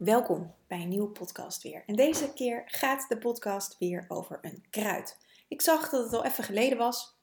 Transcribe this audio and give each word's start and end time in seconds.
welkom 0.00 0.54
bij 0.66 0.80
een 0.80 0.88
nieuwe 0.88 1.08
podcast 1.08 1.62
weer. 1.62 1.82
En 1.86 1.96
deze 1.96 2.32
keer 2.32 2.62
gaat 2.66 3.08
de 3.08 3.18
podcast 3.18 3.76
weer 3.78 4.04
over 4.08 4.38
een 4.42 4.64
kruid. 4.70 5.16
Ik 5.48 5.60
zag 5.60 5.88
dat 5.90 6.04
het 6.04 6.12
al 6.12 6.24
even 6.24 6.44
geleden 6.44 6.78
was, 6.78 7.16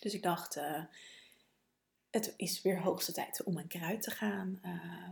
dus 0.00 0.14
ik 0.14 0.22
dacht, 0.22 0.56
uh, 0.56 0.84
het 2.10 2.34
is 2.36 2.62
weer 2.62 2.80
hoogste 2.80 3.12
tijd 3.12 3.42
om 3.44 3.56
een 3.56 3.66
kruid 3.66 4.02
te 4.02 4.10
gaan, 4.10 4.60
uh, 4.64 5.10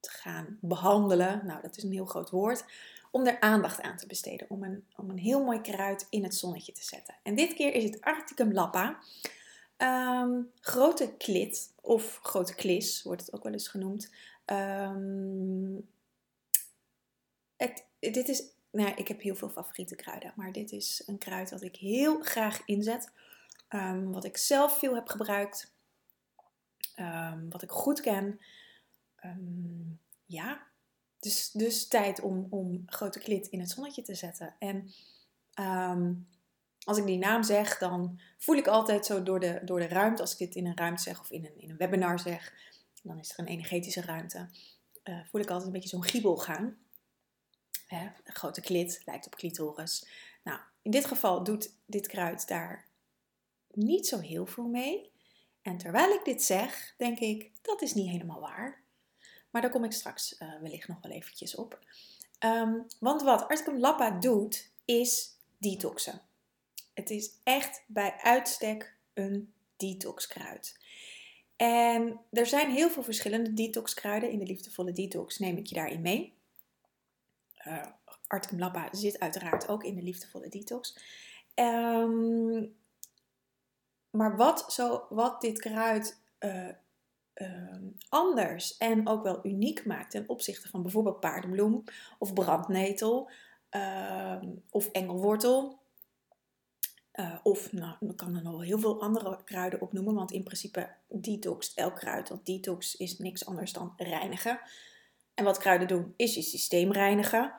te 0.00 0.10
gaan 0.10 0.58
behandelen. 0.60 1.46
Nou, 1.46 1.62
dat 1.62 1.76
is 1.76 1.82
een 1.82 1.92
heel 1.92 2.06
groot 2.06 2.30
woord. 2.30 2.64
Om 3.10 3.26
er 3.26 3.40
aandacht 3.40 3.80
aan 3.80 3.96
te 3.96 4.06
besteden, 4.06 4.50
om 4.50 4.62
een, 4.62 4.84
om 4.96 5.10
een 5.10 5.18
heel 5.18 5.44
mooi 5.44 5.60
kruid 5.60 6.06
in 6.10 6.22
het 6.22 6.34
zonnetje 6.34 6.72
te 6.72 6.84
zetten. 6.84 7.14
En 7.22 7.34
dit 7.34 7.54
keer 7.54 7.74
is 7.74 7.84
het 7.84 8.00
Arcticum 8.00 8.52
lappa. 8.52 8.98
Um, 9.78 10.50
grote 10.60 11.14
klit, 11.16 11.72
of 11.80 12.18
grote 12.22 12.54
klis 12.54 13.02
wordt 13.02 13.20
het 13.20 13.32
ook 13.32 13.42
wel 13.42 13.52
eens 13.52 13.68
genoemd. 13.68 14.10
Um, 14.46 15.90
dit 17.98 18.28
is, 18.28 18.44
nou, 18.70 18.94
ik 18.94 19.08
heb 19.08 19.20
heel 19.20 19.34
veel 19.34 19.48
favoriete 19.48 19.96
kruiden, 19.96 20.32
maar 20.36 20.52
dit 20.52 20.72
is 20.72 21.02
een 21.06 21.18
kruid 21.18 21.48
dat 21.48 21.62
ik 21.62 21.76
heel 21.76 22.20
graag 22.20 22.62
inzet. 22.64 23.12
Um, 23.68 24.12
wat 24.12 24.24
ik 24.24 24.36
zelf 24.36 24.78
veel 24.78 24.94
heb 24.94 25.08
gebruikt, 25.08 25.74
um, 26.96 27.50
wat 27.50 27.62
ik 27.62 27.70
goed 27.70 28.00
ken. 28.00 28.40
ja, 30.26 30.66
dus, 31.18 31.50
dus 31.50 31.88
tijd 31.88 32.20
om, 32.20 32.46
om 32.50 32.82
grote 32.86 33.18
klit 33.18 33.46
in 33.46 33.60
het 33.60 33.70
zonnetje 33.70 34.02
te 34.02 34.14
zetten. 34.14 34.54
En 34.58 34.92
als 36.84 36.98
ik 36.98 37.06
die 37.06 37.18
naam 37.18 37.42
zeg, 37.42 37.78
dan 37.78 38.20
voel 38.38 38.56
ik 38.56 38.66
altijd 38.66 39.06
zo 39.06 39.22
door 39.22 39.40
de, 39.40 39.60
door 39.64 39.78
de 39.78 39.88
ruimte, 39.88 40.22
als 40.22 40.32
ik 40.32 40.38
dit 40.38 40.54
in 40.54 40.66
een 40.66 40.76
ruimte 40.76 41.02
zeg 41.02 41.20
of 41.20 41.30
in 41.30 41.44
een, 41.44 41.60
in 41.60 41.70
een 41.70 41.76
webinar 41.76 42.18
zeg, 42.18 42.52
dan 43.02 43.18
is 43.18 43.30
er 43.30 43.38
een 43.38 43.46
energetische 43.46 44.00
ruimte. 44.00 44.48
Uh, 45.04 45.20
voel 45.24 45.40
ik 45.40 45.48
altijd 45.48 45.66
een 45.66 45.72
beetje 45.72 45.88
zo'n 45.88 46.04
giebel 46.04 46.36
gaan. 46.36 46.78
Hè, 47.86 48.04
een 48.24 48.34
grote 48.34 48.60
klit 48.60 49.02
lijkt 49.04 49.26
op 49.26 49.34
clitoris. 49.34 50.06
Nou, 50.42 50.60
in 50.82 50.90
dit 50.90 51.04
geval 51.04 51.44
doet 51.44 51.74
dit 51.86 52.06
kruid 52.06 52.48
daar 52.48 52.88
niet 53.70 54.06
zo 54.06 54.18
heel 54.18 54.46
veel 54.46 54.66
mee. 54.66 55.12
En 55.62 55.76
terwijl 55.76 56.12
ik 56.12 56.24
dit 56.24 56.42
zeg, 56.42 56.94
denk 56.96 57.18
ik, 57.18 57.50
dat 57.62 57.82
is 57.82 57.94
niet 57.94 58.10
helemaal 58.10 58.40
waar. 58.40 58.82
Maar 59.50 59.62
daar 59.62 59.70
kom 59.70 59.84
ik 59.84 59.92
straks 59.92 60.38
uh, 60.38 60.60
wellicht 60.60 60.88
nog 60.88 60.98
wel 61.00 61.12
eventjes 61.12 61.54
op. 61.54 61.78
Um, 62.44 62.86
want 63.00 63.22
wat 63.22 63.48
Articum 63.48 63.78
Lappa 63.78 64.10
doet, 64.10 64.70
is 64.84 65.36
detoxen. 65.58 66.20
Het 66.94 67.10
is 67.10 67.30
echt 67.42 67.84
bij 67.86 68.16
uitstek 68.20 68.96
een 69.14 69.52
detoxkruid. 69.76 70.80
En 71.62 72.20
er 72.30 72.46
zijn 72.46 72.70
heel 72.70 72.90
veel 72.90 73.02
verschillende 73.02 73.52
detoxkruiden. 73.52 74.30
In 74.30 74.38
de 74.38 74.44
liefdevolle 74.44 74.92
detox 74.92 75.38
neem 75.38 75.56
ik 75.56 75.66
je 75.66 75.74
daarin 75.74 76.00
mee. 76.00 76.34
Uh, 77.66 77.86
Articum 78.26 78.58
lappa 78.58 78.88
zit 78.92 79.18
uiteraard 79.18 79.68
ook 79.68 79.84
in 79.84 79.94
de 79.94 80.02
liefdevolle 80.02 80.48
detox. 80.48 80.98
Um, 81.54 82.74
maar 84.10 84.36
wat, 84.36 84.72
zo, 84.72 85.06
wat 85.08 85.40
dit 85.40 85.58
kruid 85.58 86.20
uh, 86.40 86.68
uh, 87.34 87.76
anders 88.08 88.76
en 88.76 89.08
ook 89.08 89.22
wel 89.22 89.46
uniek 89.46 89.84
maakt 89.84 90.10
ten 90.10 90.28
opzichte 90.28 90.68
van 90.68 90.82
bijvoorbeeld 90.82 91.20
paardenbloem 91.20 91.84
of 92.18 92.32
brandnetel 92.32 93.30
ehm, 93.68 94.48
of 94.70 94.88
engelwortel 94.88 95.81
uh, 97.14 97.38
of 97.42 97.72
nou, 97.72 98.14
kan 98.14 98.36
er 98.36 98.42
nog 98.42 98.62
heel 98.62 98.78
veel 98.78 99.02
andere 99.02 99.38
kruiden 99.44 99.80
opnoemen, 99.80 100.14
want 100.14 100.32
in 100.32 100.42
principe 100.42 100.90
detox 101.08 101.74
elk 101.74 101.96
kruid. 101.96 102.28
Want 102.28 102.46
detox 102.46 102.96
is 102.96 103.18
niks 103.18 103.46
anders 103.46 103.72
dan 103.72 103.92
reinigen. 103.96 104.60
En 105.34 105.44
wat 105.44 105.58
kruiden 105.58 105.88
doen, 105.88 106.14
is 106.16 106.34
je 106.34 106.42
systeem 106.42 106.92
reinigen. 106.92 107.52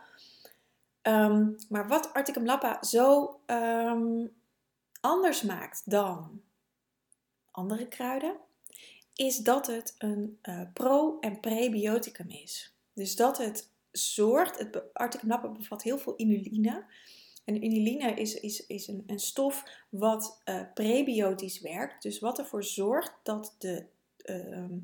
Um, 1.01 1.55
maar 1.69 1.87
wat 1.87 2.13
Articum 2.13 2.45
Lappa 2.45 2.83
zo 2.83 3.39
um, 3.45 4.31
anders 4.99 5.41
maakt 5.41 5.81
dan 5.85 6.41
andere 7.51 7.87
kruiden, 7.87 8.35
is 9.15 9.37
dat 9.37 9.67
het 9.67 9.95
een 9.97 10.39
uh, 10.43 10.61
pro- 10.73 11.19
en 11.19 11.39
prebioticum 11.39 12.29
is. 12.29 12.73
Dus 12.93 13.15
dat 13.15 13.37
het 13.37 13.69
zorgt, 13.91 14.59
het 14.59 14.93
Articum 14.93 15.29
Lappa 15.29 15.49
bevat 15.49 15.83
heel 15.83 15.97
veel 15.97 16.13
inuline. 16.17 16.85
En 17.43 17.63
inuline 17.63 18.13
is, 18.13 18.33
is, 18.33 18.65
is 18.65 18.87
een, 18.87 19.03
een 19.07 19.19
stof 19.19 19.63
wat 19.89 20.41
uh, 20.45 20.61
prebiotisch 20.73 21.61
werkt. 21.61 22.03
Dus 22.03 22.19
wat 22.19 22.39
ervoor 22.39 22.63
zorgt 22.63 23.13
dat 23.23 23.55
de, 23.57 23.85
uh, 24.25 24.79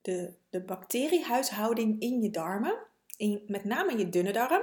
de, 0.00 0.32
de 0.50 0.60
bacteriehuishouding 0.60 2.00
in 2.00 2.22
je 2.22 2.30
darmen, 2.30 2.78
in, 3.16 3.42
met 3.46 3.64
name 3.64 3.98
je 3.98 4.08
dunne 4.08 4.32
darm, 4.32 4.62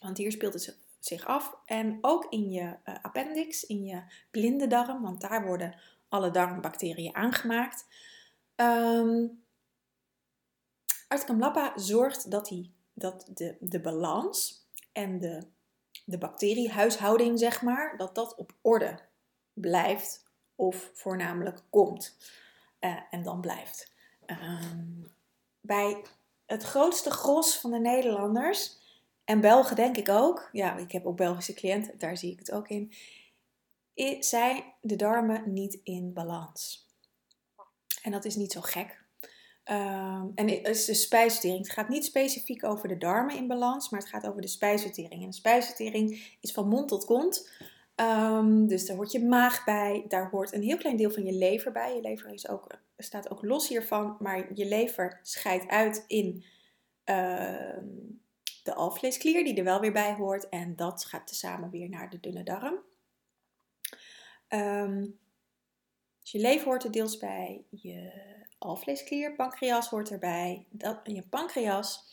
want 0.00 0.18
hier 0.18 0.32
speelt 0.32 0.52
het 0.52 0.78
zich 0.98 1.26
af, 1.26 1.56
en 1.64 1.98
ook 2.00 2.26
in 2.30 2.50
je 2.50 2.62
uh, 2.62 2.94
appendix, 3.02 3.64
in 3.64 3.84
je 3.84 4.02
blinde 4.30 4.66
darm, 4.66 5.02
want 5.02 5.20
daar 5.20 5.46
worden 5.46 5.80
alle 6.08 6.30
darmbacteriën 6.30 7.14
aangemaakt. 7.14 7.86
Um, 8.56 9.42
Articum 11.08 11.38
lappa 11.38 11.72
zorgt 11.78 12.30
dat, 12.30 12.46
die, 12.46 12.70
dat 12.92 13.30
de, 13.34 13.56
de 13.60 13.80
balans 13.80 14.66
en 14.92 15.18
de 15.18 15.46
de 16.04 16.18
bacteriehuishouding, 16.18 17.38
zeg 17.38 17.62
maar, 17.62 17.96
dat 17.96 18.14
dat 18.14 18.34
op 18.34 18.54
orde 18.60 18.98
blijft 19.52 20.24
of 20.54 20.90
voornamelijk 20.94 21.62
komt 21.70 22.16
uh, 22.80 23.00
en 23.10 23.22
dan 23.22 23.40
blijft. 23.40 23.92
Uh, 24.26 24.70
bij 25.60 26.04
het 26.46 26.62
grootste 26.62 27.10
gros 27.10 27.56
van 27.56 27.70
de 27.70 27.78
Nederlanders, 27.78 28.82
en 29.24 29.40
Belgen 29.40 29.76
denk 29.76 29.96
ik 29.96 30.08
ook, 30.08 30.48
ja, 30.52 30.76
ik 30.76 30.92
heb 30.92 31.06
ook 31.06 31.16
Belgische 31.16 31.54
cliënten, 31.54 31.98
daar 31.98 32.16
zie 32.16 32.32
ik 32.32 32.38
het 32.38 32.52
ook 32.52 32.68
in, 32.68 32.92
zijn 34.22 34.64
de 34.80 34.96
darmen 34.96 35.52
niet 35.52 35.80
in 35.82 36.12
balans. 36.12 36.88
En 38.02 38.12
dat 38.12 38.24
is 38.24 38.36
niet 38.36 38.52
zo 38.52 38.60
gek, 38.60 39.03
Um, 39.70 40.32
en 40.34 40.48
het 40.48 40.68
is 40.68 40.84
de 40.84 40.94
spijsvertering. 40.94 41.64
Het 41.64 41.72
gaat 41.72 41.88
niet 41.88 42.04
specifiek 42.04 42.64
over 42.64 42.88
de 42.88 42.98
darmen 42.98 43.36
in 43.36 43.46
balans, 43.46 43.90
maar 43.90 44.00
het 44.00 44.08
gaat 44.08 44.26
over 44.26 44.40
de 44.40 44.48
spijsvertering. 44.48 45.22
En 45.22 45.28
de 45.28 45.34
spijsvertering 45.34 46.36
is 46.40 46.52
van 46.52 46.68
mond 46.68 46.88
tot 46.88 47.04
kont. 47.04 47.50
Um, 47.96 48.68
dus 48.68 48.86
daar 48.86 48.96
hoort 48.96 49.12
je 49.12 49.24
maag 49.24 49.64
bij, 49.64 50.04
daar 50.08 50.30
hoort 50.30 50.52
een 50.52 50.62
heel 50.62 50.76
klein 50.76 50.96
deel 50.96 51.10
van 51.10 51.24
je 51.24 51.32
lever 51.32 51.72
bij. 51.72 51.94
Je 51.94 52.00
lever 52.00 52.32
is 52.32 52.48
ook, 52.48 52.66
staat 52.98 53.30
ook 53.30 53.42
los 53.42 53.68
hiervan, 53.68 54.16
maar 54.20 54.54
je 54.54 54.66
lever 54.66 55.20
scheidt 55.22 55.68
uit 55.68 56.04
in 56.06 56.44
uh, 57.04 57.78
de 58.62 58.74
alvleesklier, 58.74 59.44
die 59.44 59.56
er 59.56 59.64
wel 59.64 59.80
weer 59.80 59.92
bij 59.92 60.14
hoort. 60.14 60.48
En 60.48 60.76
dat 60.76 61.04
gaat 61.04 61.26
tezamen 61.26 61.70
weer 61.70 61.88
naar 61.88 62.10
de 62.10 62.20
dunne 62.20 62.42
darm. 62.42 62.78
Um, 64.48 65.18
dus 66.22 66.32
je 66.32 66.38
lever 66.38 66.66
hoort 66.66 66.84
er 66.84 66.92
deels 66.92 67.16
bij, 67.16 67.64
je 67.70 68.12
alvleesklier, 68.64 69.34
pancreas 69.34 69.88
hoort 69.88 70.10
erbij. 70.10 70.66
Dat, 70.70 71.00
je 71.04 71.22
pancreas 71.22 72.04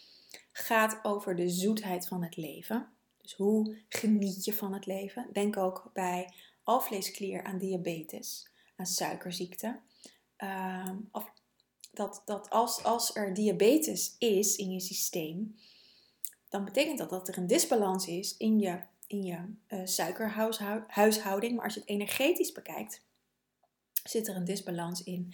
gaat 0.52 1.00
over 1.04 1.36
de 1.36 1.50
zoetheid 1.50 2.08
van 2.08 2.24
het 2.24 2.38
leven. 2.38 2.90
Dus 3.22 3.34
hoe 3.34 3.78
geniet 3.90 4.46
je 4.46 4.54
van 4.54 4.74
het 4.74 4.86
leven? 4.86 5.28
Denk 5.32 5.58
ook 5.58 5.90
bij 5.94 6.34
alvleesklier 6.64 7.44
aan 7.44 7.58
diabetes, 7.58 8.50
aan 8.76 8.86
suikerziekte. 8.86 9.80
Of 11.12 11.32
dat 11.92 12.22
dat 12.26 12.50
als, 12.50 12.84
als 12.84 13.16
er 13.16 13.34
diabetes 13.34 14.16
is 14.18 14.56
in 14.56 14.72
je 14.72 14.80
systeem, 14.80 15.56
dan 16.50 16.66
betekent 16.66 16.98
dat 16.98 17.10
dat 17.10 17.28
er 17.28 17.38
een 17.38 17.48
disbalans 17.48 18.08
is 18.08 18.38
in 18.38 18.60
je, 18.60 18.80
in 19.08 19.24
je 19.24 19.38
uh, 19.68 19.86
suikerhuishouding. 19.86 21.56
Maar 21.56 21.66
als 21.66 21.74
je 21.74 21.80
het 21.80 21.90
energetisch 21.90 22.52
bekijkt, 22.52 23.02
zit 24.04 24.28
er 24.28 24.36
een 24.36 24.46
disbalans 24.46 25.04
in 25.04 25.34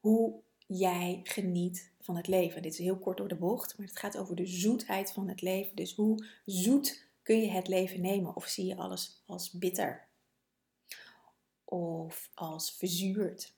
hoe 0.00 0.40
jij 0.66 1.20
geniet 1.22 1.92
van 2.00 2.16
het 2.16 2.26
leven. 2.26 2.62
Dit 2.62 2.72
is 2.72 2.78
heel 2.78 2.98
kort 2.98 3.16
door 3.16 3.28
de 3.28 3.36
bocht, 3.36 3.78
maar 3.78 3.86
het 3.86 3.98
gaat 3.98 4.16
over 4.16 4.36
de 4.36 4.46
zoetheid 4.46 5.12
van 5.12 5.28
het 5.28 5.42
leven. 5.42 5.76
Dus 5.76 5.94
hoe 5.94 6.26
zoet 6.44 7.06
kun 7.22 7.40
je 7.40 7.50
het 7.50 7.68
leven 7.68 8.00
nemen? 8.00 8.36
Of 8.36 8.46
zie 8.46 8.66
je 8.66 8.76
alles 8.76 9.22
als 9.26 9.52
bitter? 9.52 10.06
Of 11.64 12.30
als 12.34 12.76
verzuurd? 12.76 13.56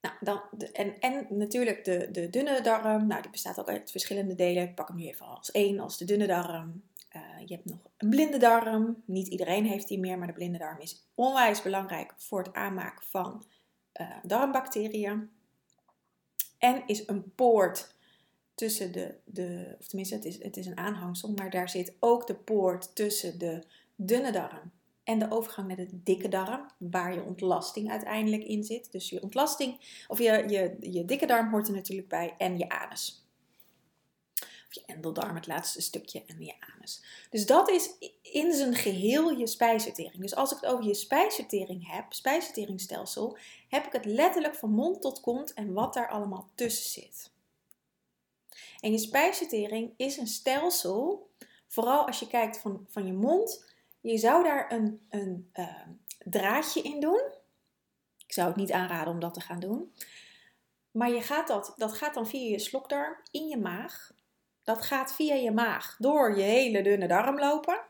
Nou, 0.00 0.14
dan, 0.20 0.42
en, 0.72 0.98
en 0.98 1.26
natuurlijk 1.30 1.84
de, 1.84 2.08
de 2.10 2.30
dunne 2.30 2.60
darm. 2.60 3.06
Nou, 3.06 3.22
die 3.22 3.30
bestaat 3.30 3.60
ook 3.60 3.68
uit 3.68 3.90
verschillende 3.90 4.34
delen. 4.34 4.62
Ik 4.62 4.74
pak 4.74 4.88
hem 4.88 4.96
nu 4.96 5.06
even 5.06 5.26
als 5.26 5.50
één, 5.50 5.78
als 5.78 5.98
de 5.98 6.04
dunne 6.04 6.26
darm. 6.26 6.82
Uh, 7.16 7.46
je 7.46 7.54
hebt 7.54 7.66
nog 7.68 7.78
een 7.96 8.08
blinde 8.08 8.38
darm. 8.38 9.02
Niet 9.04 9.28
iedereen 9.28 9.66
heeft 9.66 9.88
die 9.88 9.98
meer, 9.98 10.18
maar 10.18 10.26
de 10.26 10.32
blinde 10.32 10.58
darm 10.58 10.80
is 10.80 11.08
onwijs 11.14 11.62
belangrijk 11.62 12.14
voor 12.16 12.42
het 12.42 12.52
aanmaken 12.52 13.06
van 13.06 13.44
uh, 14.00 14.16
darmbacteriën. 14.22 15.30
En 16.58 16.82
is 16.86 17.08
een 17.08 17.34
poort 17.34 17.94
tussen 18.54 18.92
de, 18.92 19.14
de 19.24 19.76
of 19.78 19.86
tenminste 19.86 20.14
het 20.14 20.24
is, 20.24 20.42
het 20.42 20.56
is 20.56 20.66
een 20.66 20.78
aanhangsel, 20.78 21.32
maar 21.32 21.50
daar 21.50 21.68
zit 21.68 21.96
ook 22.00 22.26
de 22.26 22.34
poort 22.34 22.94
tussen 22.94 23.38
de 23.38 23.62
dunne 23.96 24.32
darm 24.32 24.70
en 25.04 25.18
de 25.18 25.30
overgang 25.30 25.68
naar 25.68 25.76
de 25.76 26.02
dikke 26.02 26.28
darm, 26.28 26.70
waar 26.78 27.14
je 27.14 27.24
ontlasting 27.24 27.90
uiteindelijk 27.90 28.42
in 28.42 28.64
zit. 28.64 28.92
Dus 28.92 29.10
je 29.10 29.22
ontlasting, 29.22 30.04
of 30.08 30.18
je, 30.18 30.44
je, 30.48 30.90
je 30.92 31.04
dikke 31.04 31.26
darm 31.26 31.50
hoort 31.50 31.68
er 31.68 31.74
natuurlijk 31.74 32.08
bij 32.08 32.34
en 32.38 32.58
je 32.58 32.68
anus. 32.68 33.27
Of 34.68 34.74
je 34.74 34.82
endeldarm, 34.86 35.34
het 35.34 35.46
laatste 35.46 35.80
stukje, 35.80 36.24
en 36.26 36.44
je 36.44 36.54
anus. 36.76 37.02
Dus 37.30 37.46
dat 37.46 37.70
is 37.70 37.90
in 38.22 38.52
zijn 38.52 38.74
geheel 38.74 39.30
je 39.30 39.46
spijsvertering. 39.46 40.22
Dus 40.22 40.34
als 40.34 40.52
ik 40.52 40.60
het 40.60 40.70
over 40.70 40.84
je 40.84 40.94
spijsvertering 40.94 41.90
heb, 41.92 42.12
spijsverteringsstelsel, 42.12 43.36
heb 43.68 43.86
ik 43.86 43.92
het 43.92 44.04
letterlijk 44.04 44.54
van 44.54 44.70
mond 44.70 45.02
tot 45.02 45.20
kont 45.20 45.54
en 45.54 45.72
wat 45.72 45.94
daar 45.94 46.08
allemaal 46.08 46.50
tussen 46.54 46.90
zit. 46.90 47.30
En 48.80 48.92
je 48.92 48.98
spijsvertering 48.98 49.92
is 49.96 50.16
een 50.16 50.26
stelsel, 50.26 51.30
vooral 51.66 52.06
als 52.06 52.18
je 52.18 52.26
kijkt 52.26 52.58
van, 52.58 52.86
van 52.88 53.06
je 53.06 53.12
mond. 53.12 53.64
Je 54.00 54.18
zou 54.18 54.42
daar 54.42 54.72
een, 54.72 55.06
een 55.08 55.50
uh, 55.54 55.86
draadje 56.18 56.82
in 56.82 57.00
doen. 57.00 57.22
Ik 58.26 58.32
zou 58.32 58.48
het 58.48 58.56
niet 58.56 58.72
aanraden 58.72 59.12
om 59.12 59.20
dat 59.20 59.34
te 59.34 59.40
gaan 59.40 59.60
doen. 59.60 59.92
Maar 60.90 61.10
je 61.10 61.22
gaat 61.22 61.48
dat, 61.48 61.74
dat 61.76 61.92
gaat 61.92 62.14
dan 62.14 62.26
via 62.26 62.50
je 62.50 62.58
slokdarm 62.58 63.16
in 63.30 63.48
je 63.48 63.56
maag. 63.56 64.12
Dat 64.68 64.82
gaat 64.82 65.14
via 65.14 65.34
je 65.34 65.50
maag 65.50 65.96
door 65.98 66.36
je 66.36 66.42
hele 66.42 66.82
dunne 66.82 67.06
darm 67.06 67.38
lopen. 67.38 67.80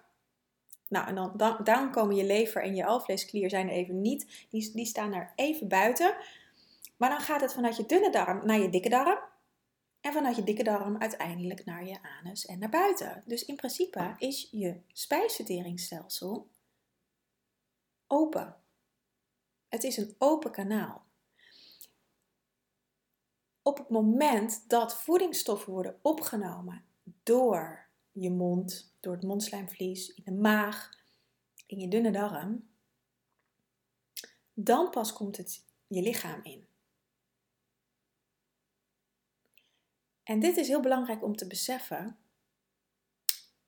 Nou, 0.88 1.06
en 1.06 1.14
dan, 1.14 1.60
dan, 1.64 1.90
komen 1.90 2.16
je 2.16 2.24
lever 2.24 2.62
en 2.62 2.74
je 2.74 2.84
alvleesklier 2.84 3.50
zijn 3.50 3.68
er 3.68 3.74
even 3.74 4.00
niet. 4.00 4.46
Die, 4.50 4.72
die 4.74 4.86
staan 4.86 5.12
er 5.12 5.32
even 5.34 5.68
buiten. 5.68 6.16
Maar 6.96 7.10
dan 7.10 7.20
gaat 7.20 7.40
het 7.40 7.52
vanuit 7.52 7.76
je 7.76 7.86
dunne 7.86 8.10
darm 8.10 8.46
naar 8.46 8.58
je 8.58 8.68
dikke 8.68 8.88
darm. 8.88 9.18
En 10.00 10.12
vanuit 10.12 10.36
je 10.36 10.42
dikke 10.42 10.62
darm 10.62 10.98
uiteindelijk 10.98 11.64
naar 11.64 11.86
je 11.86 11.98
anus 12.02 12.46
en 12.46 12.58
naar 12.58 12.68
buiten. 12.68 13.22
Dus 13.26 13.44
in 13.44 13.56
principe 13.56 14.14
is 14.18 14.48
je 14.50 14.80
spijsverteringsstelsel 14.92 16.48
open. 18.06 18.56
Het 19.68 19.84
is 19.84 19.96
een 19.96 20.14
open 20.18 20.50
kanaal. 20.50 21.07
Op 23.68 23.78
het 23.78 23.88
moment 23.88 24.68
dat 24.68 24.96
voedingsstoffen 24.96 25.72
worden 25.72 25.98
opgenomen 26.02 26.84
door 27.22 27.88
je 28.12 28.30
mond, 28.30 28.94
door 29.00 29.12
het 29.12 29.22
mondslijmvlies, 29.22 30.14
in 30.14 30.22
de 30.24 30.32
maag, 30.32 30.90
in 31.66 31.78
je 31.78 31.88
dunne 31.88 32.10
darm, 32.10 32.68
dan 34.54 34.90
pas 34.90 35.12
komt 35.12 35.36
het 35.36 35.64
je 35.86 36.02
lichaam 36.02 36.40
in. 36.42 36.66
En 40.22 40.40
dit 40.40 40.56
is 40.56 40.68
heel 40.68 40.80
belangrijk 40.80 41.22
om 41.22 41.36
te 41.36 41.46
beseffen, 41.46 42.18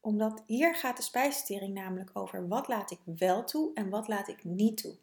omdat 0.00 0.42
hier 0.46 0.74
gaat 0.74 0.96
de 0.96 1.02
spijsvertering 1.02 1.74
namelijk 1.74 2.10
over 2.12 2.48
wat 2.48 2.68
laat 2.68 2.90
ik 2.90 3.00
wel 3.04 3.44
toe 3.44 3.74
en 3.74 3.90
wat 3.90 4.08
laat 4.08 4.28
ik 4.28 4.44
niet 4.44 4.76
toe. 4.76 4.96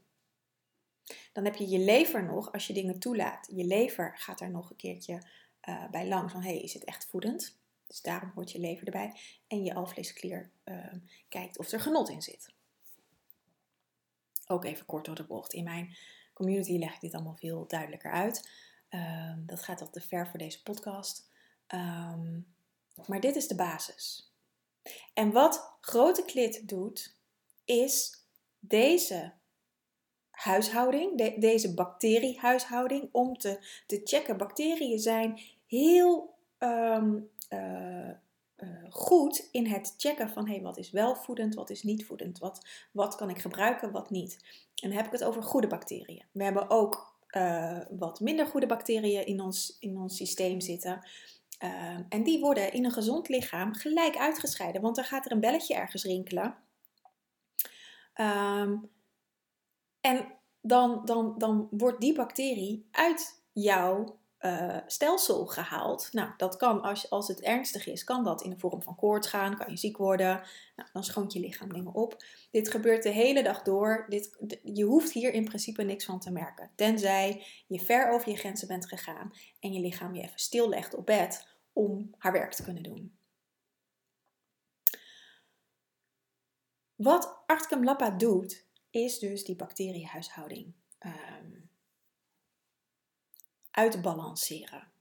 Dan 1.33 1.45
heb 1.45 1.56
je 1.56 1.68
je 1.69 1.80
lever 1.80 2.24
nog, 2.24 2.51
als 2.51 2.68
je 2.68 2.74
dingen 2.74 3.00
toelaat, 3.00 3.48
je 3.51 3.63
lever 3.63 4.13
gaat 4.18 4.42
er 4.42 4.50
nog 4.50 4.69
een 4.69 4.75
keertje 4.75 5.21
uh, 5.69 5.89
bij 5.89 6.07
langs 6.07 6.33
van 6.33 6.42
hé, 6.42 6.50
hey, 6.50 6.62
is 6.62 6.74
het 6.74 6.83
echt 6.83 7.06
voedend? 7.06 7.57
Dus 7.88 8.01
daarom 8.01 8.31
hoort 8.36 8.51
je 8.51 8.59
lever 8.59 8.86
erbij. 8.86 9.19
En 9.48 9.63
je 9.63 9.74
alvleesklier 9.74 10.51
uh, 10.65 10.94
kijkt 11.30 11.57
of 11.57 11.71
er 11.71 11.80
genot 11.80 12.09
in 12.09 12.21
zit. 12.21 12.54
Ook 14.48 14.65
even 14.65 14.86
kort 14.86 15.06
door 15.06 15.15
de 15.15 15.25
bocht. 15.25 15.54
In 15.54 15.63
mijn 15.63 15.98
community 16.33 16.77
leg 16.77 16.94
ik 16.94 17.01
dit 17.01 17.13
allemaal 17.13 17.36
veel 17.36 17.68
duidelijker 17.68 18.12
uit. 18.12 18.50
Uh, 18.89 19.33
dat 19.38 19.63
gaat 19.63 19.81
al 19.81 19.89
te 19.89 20.01
ver 20.01 20.27
voor 20.27 20.39
deze 20.39 20.63
podcast. 20.63 21.30
Um, 21.68 22.56
maar 23.06 23.19
dit 23.19 23.36
is 23.36 23.48
de 23.48 23.56
basis. 23.56 24.31
En 25.13 25.31
wat 25.31 25.77
grote 25.81 26.24
klit 26.25 26.68
doet, 26.68 27.15
is 27.65 28.25
deze 28.60 29.33
huishouding, 30.38 31.18
de, 31.18 31.36
deze 31.39 31.74
bacteriehuishouding, 31.74 33.10
om 33.12 33.38
te, 33.38 33.60
te 33.86 34.01
checken. 34.04 34.38
Bacteriën 34.38 35.00
zijn 35.00 35.39
heel 35.66 36.36
um, 36.60 37.30
uh, 37.50 38.10
uh, 38.57 38.69
goed 38.89 39.50
in 39.51 39.66
het 39.68 39.94
checken 39.98 40.30
van 40.30 40.48
hey, 40.48 40.62
wat 40.62 40.78
is 40.78 40.92
wel 40.92 41.16
voedend, 41.16 41.56
wat 41.56 41.69
is 41.69 41.84
niet 41.84 42.06
voedend, 42.06 42.39
wat, 42.39 42.68
wat 42.92 43.16
kan 43.16 43.30
ik 43.30 43.38
gebruiken, 43.38 43.92
wat 43.92 44.10
niet. 44.10 44.38
En 44.75 44.89
dan 44.89 44.98
heb 44.98 45.06
ik 45.06 45.12
het 45.12 45.24
over 45.24 45.44
goede 45.44 45.68
bacteriën. 45.68 46.25
We 46.31 46.44
hebben 46.44 46.69
ook 46.69 47.16
uh, 47.31 47.80
wat 47.89 48.19
minder 48.19 48.45
goede 48.45 48.66
bacteriën 48.66 49.25
in 49.25 49.42
ons, 49.42 49.78
in 49.80 49.98
ons 49.98 50.16
systeem 50.16 50.62
zitten. 50.62 51.07
Ehm, 51.57 52.04
en 52.10 52.24
die 52.24 52.39
worden 52.39 52.74
in 52.74 52.86
een 52.86 52.92
gezond 52.92 53.30
lichaam 53.30 53.74
gelijk 53.74 54.18
uitgescheiden, 54.18 54.81
want 54.81 54.95
dan 54.95 55.06
gaat 55.06 55.25
er 55.25 55.31
een 55.31 55.39
belletje 55.39 55.75
ergens 55.75 56.04
rinkelen. 56.04 56.56
Ehm, 58.13 58.75
en 60.07 60.25
dan, 60.62 61.01
dan, 61.06 61.36
dan 61.38 61.68
wordt 61.71 62.01
die 62.01 62.13
bacterie 62.13 62.88
uit 62.92 63.43
jouw 63.51 64.20
uh, 64.39 64.77
stelsel 64.86 65.46
gehaald. 65.46 66.10
Nou, 66.12 66.31
dat 66.38 66.58
kan 66.58 66.81
als, 66.81 67.10
als 67.10 67.27
het 67.27 67.41
ernstig 67.41 67.88
is, 67.88 68.03
kan 68.03 68.24
dat 68.24 68.43
in 68.43 68.50
de 68.50 68.60
vorm 68.60 68.81
van 68.81 68.96
koorts 68.96 69.27
gaan, 69.27 69.58
kan 69.58 69.70
je 69.70 69.77
ziek 69.77 69.98
worden. 69.98 70.41
Nou, 70.75 70.89
dan 70.93 71.03
schoont 71.03 71.34
je 71.34 71.39
lichaam 71.39 71.74
dingen 71.74 71.93
op. 71.93 72.24
Dit 72.51 72.70
gebeurt 72.70 73.03
de 73.03 73.10
hele 73.10 73.43
dag 73.43 73.62
door. 73.62 74.05
Dit, 74.10 74.38
je 74.63 74.84
hoeft 74.84 75.12
hier 75.12 75.34
in 75.34 75.46
principe 75.46 75.84
niks 75.84 76.05
van 76.05 76.20
te 76.20 76.31
merken. 76.31 76.72
Tenzij 76.75 77.46
je 77.67 77.79
ver 77.79 78.12
over 78.12 78.29
je 78.29 78.38
grenzen 78.38 78.67
bent 78.67 78.88
gegaan 78.88 79.31
en 79.60 79.74
je 79.74 79.79
lichaam 79.79 80.15
je 80.15 80.22
even 80.22 80.39
stillegt 80.39 80.96
op 80.96 81.05
bed 81.05 81.48
om 81.74 82.15
haar 82.17 82.31
werk 82.31 82.53
te 82.53 82.63
kunnen 82.63 82.84
doen. 82.84 83.17
Wat 86.96 87.43
Artkem 87.46 87.84
Lappa 87.84 88.10
doet, 88.10 88.66
is 88.98 89.20
dus 89.20 89.44
die 89.44 89.56
bacteriehuishouding 89.56 90.74
um, 91.00 91.70
uitbalanceren. 93.72 94.92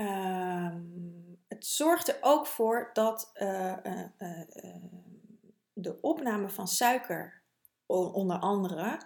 Um, 0.00 1.38
het 1.48 1.66
zorgt 1.66 2.08
er 2.08 2.18
ook 2.20 2.46
voor 2.46 2.90
dat 2.92 3.30
uh, 3.34 3.76
uh, 3.84 4.04
uh, 4.18 4.42
de 5.72 6.00
opname 6.00 6.48
van 6.48 6.68
suiker, 6.68 7.42
onder 7.86 8.38
andere, 8.38 9.00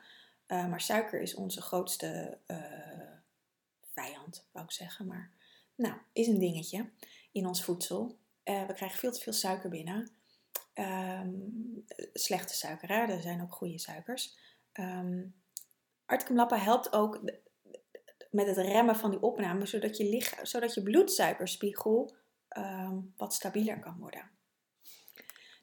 maar 0.47 0.81
suiker 0.81 1.21
is 1.21 1.35
onze 1.35 1.63
grootste 1.63 2.39
vijand, 3.93 4.49
wou 4.53 4.65
ik 4.65 4.71
zeggen, 4.73 5.07
maar 5.07 5.31
nou, 5.75 5.95
is 6.13 6.27
een 6.27 6.39
dingetje 6.39 6.91
in 7.33 7.47
ons 7.47 7.65
voedsel. 7.65 8.19
we 8.45 8.73
krijgen 8.75 8.99
veel 8.99 9.13
te 9.13 9.21
veel 9.21 9.33
suiker 9.33 9.71
binnen. 9.71 10.18
Um, 10.79 11.85
slechte 12.13 12.55
suiker, 12.55 12.91
er 12.91 13.21
zijn 13.21 13.43
ook 13.43 13.53
goede 13.53 13.79
suikers. 13.79 14.37
Um, 14.73 15.35
helpt 16.49 16.93
ook 16.93 17.21
met 18.31 18.47
het 18.47 18.57
remmen 18.57 18.97
van 18.97 19.11
die 19.11 19.23
opname, 19.23 19.67
zodat 19.67 19.97
je, 19.97 20.05
lichaam, 20.05 20.47
zodat 20.47 20.75
je 20.75 20.83
bloedsuikerspiegel 20.83 22.15
um, 22.59 23.15
wat 23.17 23.35
stabieler 23.35 23.79
kan 23.79 23.97
worden. 23.99 24.31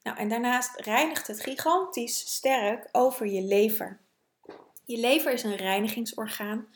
Nou, 0.03 0.17
en 0.17 0.29
daarnaast 0.29 0.79
reinigt 0.79 1.27
het 1.27 1.41
gigantisch 1.41 2.19
sterk 2.19 2.89
over 2.91 3.27
je 3.27 3.41
lever. 3.41 3.99
Je 4.83 4.97
lever 4.97 5.33
is 5.33 5.43
een 5.43 5.55
reinigingsorgaan. 5.55 6.67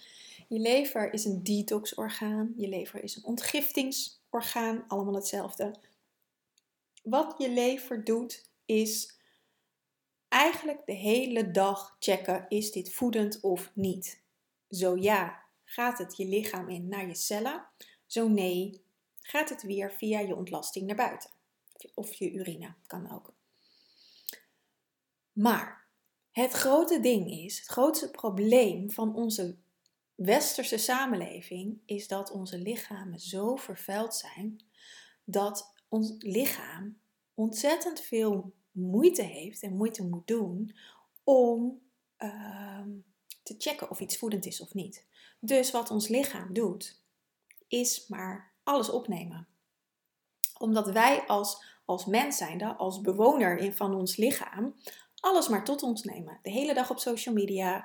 Je 0.47 0.59
lever 0.59 1.13
is 1.13 1.25
een 1.25 1.43
detoxorgaan. 1.43 2.53
Je 2.57 2.67
lever 2.67 3.03
is 3.03 3.15
een 3.15 3.23
ontgiftingsorgaan. 3.23 4.83
Allemaal 4.87 5.13
hetzelfde. 5.13 5.75
Wat 7.09 7.35
je 7.37 7.49
lever 7.49 8.03
doet, 8.03 8.51
is 8.65 9.19
eigenlijk 10.27 10.85
de 10.85 10.93
hele 10.93 11.51
dag 11.51 11.95
checken: 11.99 12.45
is 12.49 12.71
dit 12.71 12.93
voedend 12.93 13.39
of 13.41 13.71
niet? 13.73 14.23
Zo 14.69 14.97
ja, 14.97 15.43
gaat 15.63 15.97
het 15.97 16.17
je 16.17 16.25
lichaam 16.25 16.69
in 16.69 16.87
naar 16.87 17.07
je 17.07 17.15
cellen? 17.15 17.67
Zo 18.05 18.27
nee, 18.27 18.83
gaat 19.21 19.49
het 19.49 19.61
weer 19.61 19.91
via 19.91 20.19
je 20.19 20.35
ontlasting 20.35 20.85
naar 20.85 20.95
buiten. 20.95 21.29
Of 21.93 22.13
je 22.13 22.31
urine, 22.31 22.75
kan 22.87 23.11
ook. 23.11 23.33
Maar 25.31 25.87
het 26.31 26.51
grote 26.51 26.99
ding 26.99 27.31
is, 27.31 27.57
het 27.57 27.67
grootste 27.67 28.11
probleem 28.11 28.91
van 28.91 29.15
onze 29.15 29.57
westerse 30.15 30.77
samenleving 30.77 31.81
is 31.85 32.07
dat 32.07 32.31
onze 32.31 32.57
lichamen 32.57 33.19
zo 33.19 33.55
vervuild 33.55 34.15
zijn 34.15 34.63
dat 35.23 35.78
ons 35.89 36.15
lichaam 36.19 36.99
ontzettend 37.33 38.01
veel 38.01 38.53
moeite 38.71 39.23
heeft 39.23 39.63
en 39.63 39.75
moeite 39.75 40.03
moet 40.03 40.27
doen 40.27 40.75
om 41.23 41.81
ehm, 42.17 42.89
te 43.43 43.55
checken 43.57 43.89
of 43.89 43.99
iets 43.99 44.17
voedend 44.17 44.45
is 44.45 44.61
of 44.61 44.73
niet. 44.73 45.07
Dus 45.39 45.71
wat 45.71 45.91
ons 45.91 46.07
lichaam 46.07 46.53
doet, 46.53 47.01
is 47.67 48.07
maar 48.07 48.53
alles 48.63 48.89
opnemen. 48.89 49.47
Omdat 50.57 50.91
wij 50.91 51.21
als, 51.27 51.63
als 51.85 52.05
mens 52.05 52.37
zijnde, 52.37 52.75
als 52.75 53.01
bewoner 53.01 53.73
van 53.73 53.95
ons 53.95 54.15
lichaam, 54.15 54.75
alles 55.19 55.47
maar 55.47 55.63
tot 55.63 55.83
ons 55.83 56.03
nemen. 56.03 56.39
De 56.41 56.49
hele 56.49 56.73
dag 56.73 56.89
op 56.89 56.99
social 56.99 57.35
media, 57.35 57.77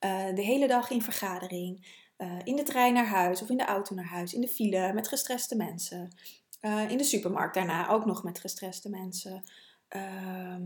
uh, 0.00 0.34
de 0.34 0.42
hele 0.42 0.66
dag 0.66 0.90
in 0.90 1.02
vergadering, 1.02 1.98
uh, 2.18 2.38
in 2.44 2.56
de 2.56 2.62
trein 2.62 2.94
naar 2.94 3.06
huis 3.06 3.42
of 3.42 3.48
in 3.48 3.56
de 3.56 3.64
auto 3.64 3.94
naar 3.94 4.08
huis, 4.08 4.34
in 4.34 4.40
de 4.40 4.48
file 4.48 4.92
met 4.92 5.08
gestreste 5.08 5.56
mensen, 5.56 6.12
uh, 6.60 6.90
in 6.90 6.98
de 6.98 7.04
supermarkt 7.04 7.54
daarna 7.54 7.88
ook 7.88 8.04
nog 8.04 8.22
met 8.22 8.40
gestreste 8.40 8.90
mensen, 8.90 9.44
ehm, 9.88 10.62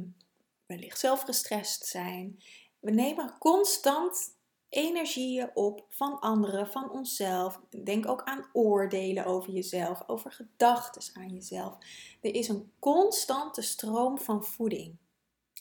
wellicht 0.66 0.98
zelf 0.98 1.22
gestrest 1.22 1.86
zijn. 1.86 2.42
We 2.80 2.90
nemen 2.90 3.38
constant 3.38 4.34
energieën 4.68 5.50
op 5.54 5.86
van 5.88 6.20
anderen, 6.20 6.68
van 6.68 6.90
onszelf. 6.90 7.60
Denk 7.84 8.08
ook 8.08 8.22
aan 8.22 8.48
oordelen 8.52 9.24
over 9.24 9.52
jezelf, 9.52 10.02
over 10.06 10.32
gedachten 10.32 11.14
aan 11.14 11.28
jezelf. 11.28 11.76
Er 12.20 12.34
is 12.34 12.48
een 12.48 12.72
constante 12.78 13.62
stroom 13.62 14.18
van 14.18 14.44
voeding. 14.44 14.96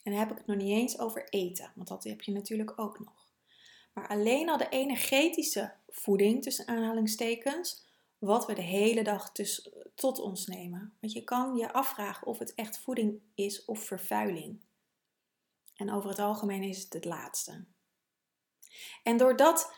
En 0.03 0.11
dan 0.11 0.19
heb 0.19 0.31
ik 0.31 0.37
het 0.37 0.47
nog 0.47 0.57
niet 0.57 0.77
eens 0.77 0.99
over 0.99 1.29
eten, 1.29 1.71
want 1.75 1.87
dat 1.87 2.03
heb 2.03 2.21
je 2.21 2.31
natuurlijk 2.31 2.73
ook 2.79 2.99
nog. 2.99 3.31
Maar 3.93 4.07
alleen 4.07 4.49
al 4.49 4.57
de 4.57 4.69
energetische 4.69 5.73
voeding, 5.89 6.43
tussen 6.43 6.67
aanhalingstekens, 6.67 7.85
wat 8.25 8.45
we 8.45 8.53
de 8.53 8.61
hele 8.61 9.03
dag 9.03 9.31
tot 9.95 10.19
ons 10.19 10.47
nemen. 10.47 10.93
Want 10.99 11.13
je 11.13 11.23
kan 11.23 11.55
je 11.55 11.73
afvragen 11.73 12.27
of 12.27 12.39
het 12.39 12.55
echt 12.55 12.79
voeding 12.79 13.21
is 13.35 13.65
of 13.65 13.79
vervuiling. 13.79 14.59
En 15.75 15.91
over 15.91 16.09
het 16.09 16.19
algemeen 16.19 16.63
is 16.63 16.83
het 16.83 16.93
het 16.93 17.05
laatste. 17.05 17.65
En 19.03 19.17
doordat 19.17 19.75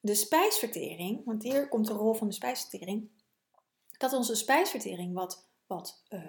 de 0.00 0.14
spijsvertering, 0.14 1.24
want 1.24 1.42
hier 1.42 1.68
komt 1.68 1.86
de 1.86 1.92
rol 1.92 2.14
van 2.14 2.28
de 2.28 2.34
spijsvertering, 2.34 3.10
dat 3.98 4.12
onze 4.12 4.34
spijsvertering 4.34 5.14
wat, 5.14 5.48
wat 5.66 6.04
uh, 6.08 6.22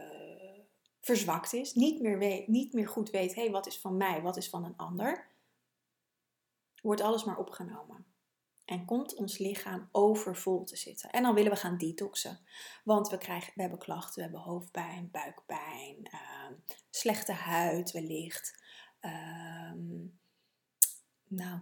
verzwakt 1.01 1.53
is, 1.53 1.74
niet 1.74 2.01
meer, 2.01 2.17
weet, 2.17 2.48
niet 2.48 2.74
meer 2.74 2.88
goed 2.88 3.10
weet, 3.10 3.36
hé, 3.36 3.41
hey, 3.41 3.51
wat 3.51 3.67
is 3.67 3.79
van 3.79 3.98
mij, 3.98 4.22
wat 4.22 4.38
is 4.38 4.50
van 4.50 4.63
een 4.65 4.77
ander, 4.77 5.27
wordt 6.82 7.01
alles 7.01 7.24
maar 7.24 7.38
opgenomen. 7.38 8.12
En 8.65 8.86
komt 8.86 9.15
ons 9.15 9.38
lichaam 9.38 9.89
overvol 9.91 10.63
te 10.63 10.75
zitten. 10.75 11.10
En 11.10 11.24
dan 11.24 11.34
willen 11.34 11.51
we 11.51 11.58
gaan 11.58 11.77
detoxen. 11.77 12.39
Want 12.84 13.10
we, 13.10 13.17
krijgen, 13.17 13.51
we 13.55 13.62
hebben 13.62 13.79
klachten, 13.79 14.15
we 14.15 14.22
hebben 14.22 14.39
hoofdpijn, 14.39 15.10
buikpijn, 15.12 15.98
uh, 16.01 16.58
slechte 16.89 17.32
huid 17.32 17.91
wellicht. 17.91 18.63
Uh, 19.01 19.72
nou, 21.27 21.60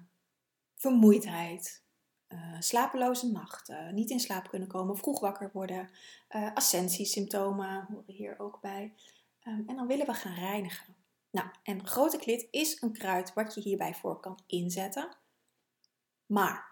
vermoeidheid, 0.76 1.84
uh, 2.28 2.56
slapeloze 2.60 3.32
nachten, 3.32 3.94
niet 3.96 4.10
in 4.10 4.20
slaap 4.20 4.50
kunnen 4.50 4.68
komen, 4.68 4.98
vroeg 4.98 5.20
wakker 5.20 5.50
worden, 5.54 5.90
uh, 6.30 6.54
ascensiesymptomen 6.54 7.86
horen 7.90 8.14
hier 8.14 8.40
ook 8.40 8.62
bij. 8.62 8.94
Um, 9.48 9.64
en 9.68 9.76
dan 9.76 9.88
willen 9.88 10.06
we 10.06 10.14
gaan 10.14 10.34
reinigen. 10.34 10.96
Nou, 11.32 11.48
en 11.64 11.88
grote 11.88 12.18
klit 12.18 12.48
is 12.52 12.82
een 12.82 12.94
kruid 12.94 13.34
wat 13.34 13.54
je 13.54 13.62
hierbij 13.62 13.94
voor 13.94 14.20
kan 14.20 14.40
inzetten. 14.48 15.18
Maar 16.26 16.71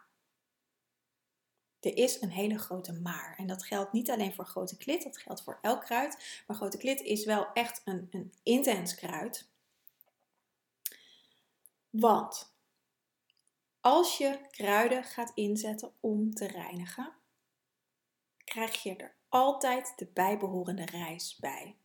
er 1.79 1.97
is 1.97 2.21
een 2.21 2.29
hele 2.29 2.57
grote 2.57 2.93
maar. 2.93 3.35
En 3.37 3.47
dat 3.47 3.63
geldt 3.63 3.91
niet 3.91 4.09
alleen 4.09 4.33
voor 4.33 4.45
grote 4.45 4.77
klit, 4.77 5.03
dat 5.03 5.17
geldt 5.17 5.43
voor 5.43 5.59
elk 5.61 5.81
kruid. 5.81 6.43
Maar 6.47 6.55
grote 6.55 6.77
klit 6.77 7.01
is 7.01 7.25
wel 7.25 7.47
echt 7.53 7.81
een, 7.85 8.07
een 8.11 8.33
intens 8.43 8.95
kruid. 8.95 9.47
Want 11.89 12.53
als 13.81 14.17
je 14.17 14.39
kruiden 14.51 15.03
gaat 15.03 15.31
inzetten 15.35 15.91
om 15.99 16.33
te 16.33 16.47
reinigen, 16.47 17.13
krijg 18.43 18.83
je 18.83 18.95
er 18.95 19.15
altijd 19.29 19.93
de 19.95 20.05
bijbehorende 20.05 20.85
reis 20.85 21.37
bij. 21.39 21.75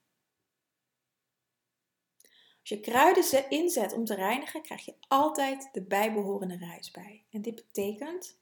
Als 2.61 2.69
je 2.69 2.81
kruiden 2.81 3.51
inzet 3.51 3.93
om 3.93 4.05
te 4.05 4.15
reinigen, 4.15 4.63
krijg 4.63 4.85
je 4.85 4.95
altijd 5.09 5.69
de 5.73 5.83
bijbehorende 5.83 6.57
reis 6.57 6.91
bij. 6.91 7.25
En 7.31 7.43
dit 7.43 7.55
betekent 7.55 8.39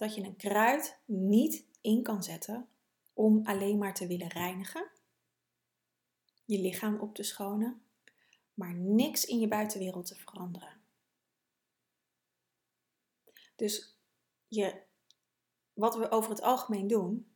dat 0.00 0.14
je 0.14 0.22
een 0.22 0.36
kruid 0.36 1.00
niet 1.04 1.66
in 1.80 2.02
kan 2.02 2.22
zetten 2.22 2.68
om 3.12 3.46
alleen 3.46 3.78
maar 3.78 3.94
te 3.94 4.06
willen 4.06 4.28
reinigen, 4.28 4.90
je 6.44 6.58
lichaam 6.58 6.98
op 6.98 7.14
te 7.14 7.22
schonen, 7.22 7.82
maar 8.54 8.74
niks 8.74 9.24
in 9.24 9.38
je 9.38 9.48
buitenwereld 9.48 10.06
te 10.06 10.14
veranderen. 10.14 10.80
Dus 13.56 13.98
je, 14.48 14.82
wat 15.72 15.96
we 15.96 16.10
over 16.10 16.30
het 16.30 16.42
algemeen 16.42 16.86
doen, 16.86 17.32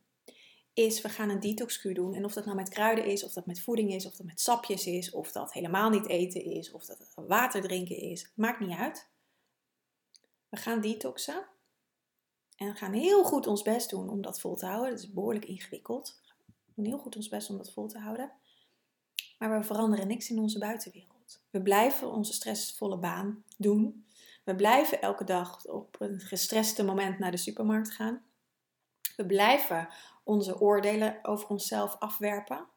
is 0.73 1.01
we 1.01 1.09
gaan 1.09 1.29
een 1.29 1.39
detoxkuur 1.39 1.93
doen. 1.93 2.13
En 2.13 2.25
of 2.25 2.33
dat 2.33 2.45
nou 2.45 2.57
met 2.57 2.69
kruiden 2.69 3.05
is, 3.05 3.23
of 3.23 3.33
dat 3.33 3.45
met 3.45 3.61
voeding 3.61 3.93
is, 3.93 4.05
of 4.05 4.15
dat 4.15 4.25
met 4.25 4.41
sapjes 4.41 4.85
is, 4.85 5.11
of 5.11 5.31
dat 5.31 5.53
helemaal 5.53 5.89
niet 5.89 6.07
eten 6.07 6.43
is, 6.43 6.71
of 6.71 6.85
dat 6.85 7.11
water 7.15 7.61
drinken 7.61 7.97
is, 7.97 8.31
maakt 8.35 8.59
niet 8.59 8.77
uit. 8.77 9.09
We 10.49 10.57
gaan 10.57 10.81
detoxen. 10.81 11.53
En 12.55 12.75
gaan 12.75 12.93
heel 12.93 13.23
goed 13.23 13.47
ons 13.47 13.61
best 13.61 13.89
doen 13.89 14.09
om 14.09 14.21
dat 14.21 14.39
vol 14.39 14.55
te 14.55 14.65
houden. 14.65 14.89
Dat 14.89 14.99
is 14.99 15.11
behoorlijk 15.11 15.45
ingewikkeld. 15.45 16.21
We 16.45 16.71
doen 16.75 16.85
heel 16.85 16.97
goed 16.97 17.15
ons 17.15 17.29
best 17.29 17.49
om 17.49 17.57
dat 17.57 17.71
vol 17.71 17.87
te 17.87 17.99
houden. 17.99 18.31
Maar 19.37 19.59
we 19.59 19.65
veranderen 19.65 20.07
niks 20.07 20.29
in 20.29 20.39
onze 20.39 20.59
buitenwereld. 20.59 21.41
We 21.49 21.61
blijven 21.61 22.11
onze 22.11 22.33
stressvolle 22.33 22.97
baan 22.97 23.43
doen. 23.57 24.05
We 24.43 24.55
blijven 24.55 25.01
elke 25.01 25.23
dag 25.23 25.65
op 25.65 25.95
een 25.99 26.19
gestreste 26.19 26.83
moment 26.83 27.19
naar 27.19 27.31
de 27.31 27.37
supermarkt 27.37 27.91
gaan. 27.91 28.23
We 29.15 29.25
blijven 29.25 29.89
onze 30.23 30.59
oordelen 30.59 31.19
over 31.21 31.47
onszelf 31.47 31.95
afwerpen. 31.99 32.67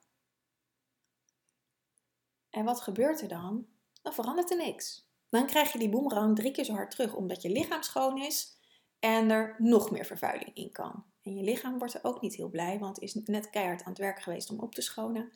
En 2.51 2.65
wat 2.65 2.81
gebeurt 2.81 3.21
er 3.21 3.29
dan? 3.29 3.67
Dan 4.03 4.13
verandert 4.13 4.51
er 4.51 4.57
niks. 4.57 5.07
Dan 5.29 5.47
krijg 5.47 5.73
je 5.73 5.79
die 5.79 5.89
boemerang 5.89 6.37
drie 6.37 6.51
keer 6.51 6.65
zo 6.65 6.73
hard 6.73 6.91
terug, 6.91 7.15
omdat 7.15 7.43
je 7.43 7.51
lichaam 7.51 7.83
schoon 7.83 8.19
is 8.19 8.58
en 8.99 9.31
er 9.31 9.55
nog 9.59 9.91
meer 9.91 10.05
vervuiling 10.05 10.55
in 10.55 10.73
kan. 10.73 11.05
En 11.23 11.37
je 11.37 11.43
lichaam 11.43 11.79
wordt 11.79 11.95
er 11.95 12.05
ook 12.05 12.21
niet 12.21 12.35
heel 12.35 12.49
blij, 12.49 12.79
want 12.79 12.99
is 12.99 13.15
net 13.15 13.51
keihard 13.51 13.83
aan 13.83 13.93
het 13.93 13.99
werk 13.99 14.23
geweest 14.23 14.51
om 14.51 14.61
op 14.61 14.75
te 14.75 14.83
schonen. 14.83 15.33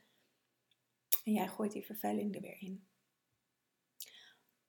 En 1.24 1.32
jij 1.32 1.48
gooit 1.48 1.72
die 1.72 1.86
vervuiling 1.86 2.34
er 2.34 2.40
weer 2.40 2.60
in. 2.60 2.86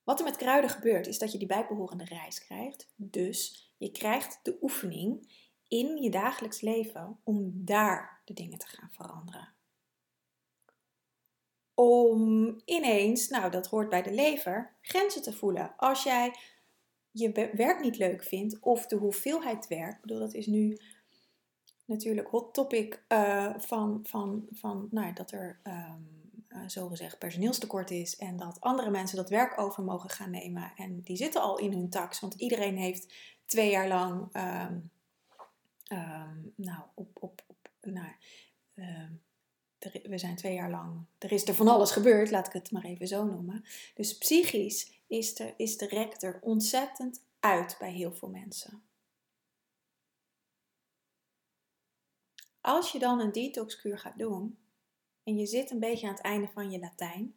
Wat 0.04 0.20
er 0.20 0.26
met 0.26 0.36
kruiden 0.36 0.70
gebeurt, 0.70 1.08
is 1.08 1.20
dat 1.20 1.32
je 1.32 1.38
die 1.38 1.48
bijbehorende 1.48 2.06
reis 2.06 2.40
krijgt. 2.46 2.94
Dus 2.96 3.72
je 3.78 3.92
krijgt 3.92 4.40
de 4.44 4.58
oefening 4.62 5.32
in 5.68 5.98
je 5.98 6.10
dagelijks 6.10 6.62
leven 6.62 7.20
om 7.24 7.52
daar 7.66 8.22
de 8.26 8.34
dingen 8.34 8.58
te 8.58 8.68
gaan 8.68 8.92
veranderen. 8.92 9.54
Om 11.74 12.62
ineens, 12.66 13.28
nou 13.28 13.52
dat 13.52 13.68
hoort 13.68 13.90
bij 13.90 14.02
de 14.02 14.14
lever, 14.14 14.78
grenzen 14.82 15.22
te 15.22 15.34
voelen. 15.34 15.74
Als 15.78 16.04
jij 16.04 16.36
je 17.14 17.50
werk 17.54 17.80
niet 17.82 17.98
leuk 17.98 18.24
vindt 18.24 18.60
of 18.60 18.86
de 18.86 18.96
hoeveelheid 18.96 19.68
werk, 19.68 20.02
bedoel 20.02 20.20
dat 20.20 20.34
is 20.34 20.46
nu 20.46 20.78
natuurlijk 21.86 22.28
hot 22.28 22.54
topic 22.54 23.04
uh, 23.08 23.54
van, 23.58 24.00
van, 24.04 24.48
van 24.52 24.88
nou, 24.92 25.14
dat 25.14 25.32
er 25.32 25.60
um, 25.64 26.32
uh, 26.50 26.64
zogezegd 26.68 27.20
personeelstekort 27.20 27.92
is 27.92 28.16
en 28.16 28.38
dat 28.38 28.62
andere 28.62 28.90
mensen 28.90 29.18
dat 29.18 29.30
werk 29.30 29.60
over 29.60 29.84
mogen 29.84 30.10
gaan 30.10 30.30
nemen. 30.30 30.72
En 30.76 31.02
die 31.02 31.18
zitten 31.18 31.42
al 31.42 31.58
in 31.58 31.72
hun 31.72 31.90
tax, 31.90 32.20
want 32.20 32.34
iedereen 32.34 32.78
heeft 32.78 33.14
twee 33.46 33.70
jaar 33.70 33.88
lang, 33.88 34.36
um, 34.36 34.92
um, 35.98 36.54
nou, 36.56 36.82
op, 36.94 37.18
op, 37.20 37.44
op 37.48 37.70
nou, 37.82 38.12
we 40.04 40.18
zijn 40.18 40.36
twee 40.36 40.54
jaar 40.54 40.70
lang, 40.70 41.06
er 41.18 41.32
is 41.32 41.48
er 41.48 41.56
van 41.56 41.68
alles 41.68 41.92
gebeurd, 41.92 42.32
laat 42.32 42.48
ik 42.48 42.54
het 42.54 42.72
maar 42.72 42.84
even 42.84 43.08
zo 43.08 43.26
noemen. 43.26 43.64
Dus 43.94 44.18
psychisch 44.18 45.02
is 45.14 45.36
de, 45.36 45.54
is 45.58 45.78
de 45.78 45.88
rek 45.88 46.22
er 46.22 46.40
ontzettend 46.42 47.24
uit 47.40 47.76
bij 47.80 47.92
heel 47.92 48.14
veel 48.14 48.30
mensen. 48.30 48.84
Als 52.62 52.92
je 52.92 53.00
dan 53.00 53.20
een 53.20 53.32
detoxkuur 53.32 54.00
gaat 54.00 54.18
doen, 54.18 54.58
en 55.24 55.38
je 55.38 55.46
zit 55.46 55.72
een 55.72 55.80
beetje 55.80 56.08
aan 56.08 56.14
het 56.14 56.24
einde 56.24 56.48
van 56.48 56.72
je 56.72 56.80
Latijn. 56.80 57.36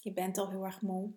Je 0.00 0.12
bent 0.12 0.38
al 0.38 0.50
heel 0.50 0.64
erg 0.64 0.80
moe. 0.80 1.12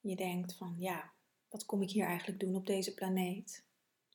Je 0.00 0.16
denkt 0.16 0.54
van 0.54 0.74
ja, 0.78 1.12
wat 1.48 1.66
kom 1.66 1.82
ik 1.82 1.90
hier 1.90 2.06
eigenlijk 2.06 2.40
doen 2.40 2.54
op 2.54 2.66
deze 2.66 2.94
planeet? 2.94 3.64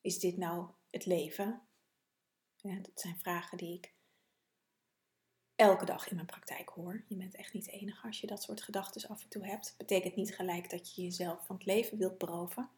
Is 0.01 0.19
dit 0.19 0.37
nou 0.37 0.69
het 0.89 1.05
leven? 1.05 1.61
Ja, 2.55 2.75
dat 2.75 2.99
zijn 2.99 3.19
vragen 3.19 3.57
die 3.57 3.73
ik 3.73 3.93
elke 5.59 5.85
dag 5.85 6.09
in 6.09 6.15
mijn 6.15 6.27
praktijk 6.27 6.69
hoor. 6.69 7.03
Je 7.07 7.15
bent 7.15 7.35
echt 7.35 7.53
niet 7.53 7.65
de 7.65 7.71
enige 7.71 8.07
als 8.07 8.21
je 8.21 8.27
dat 8.27 8.43
soort 8.43 8.61
gedachten 8.61 9.09
af 9.09 9.23
en 9.23 9.29
toe 9.29 9.45
hebt. 9.45 9.75
Betekent 9.77 10.15
niet 10.15 10.35
gelijk 10.35 10.69
dat 10.69 10.95
je 10.95 11.01
jezelf 11.01 11.45
van 11.45 11.55
het 11.55 11.65
leven 11.65 11.97
wilt 11.97 12.17
beroven. 12.17 12.69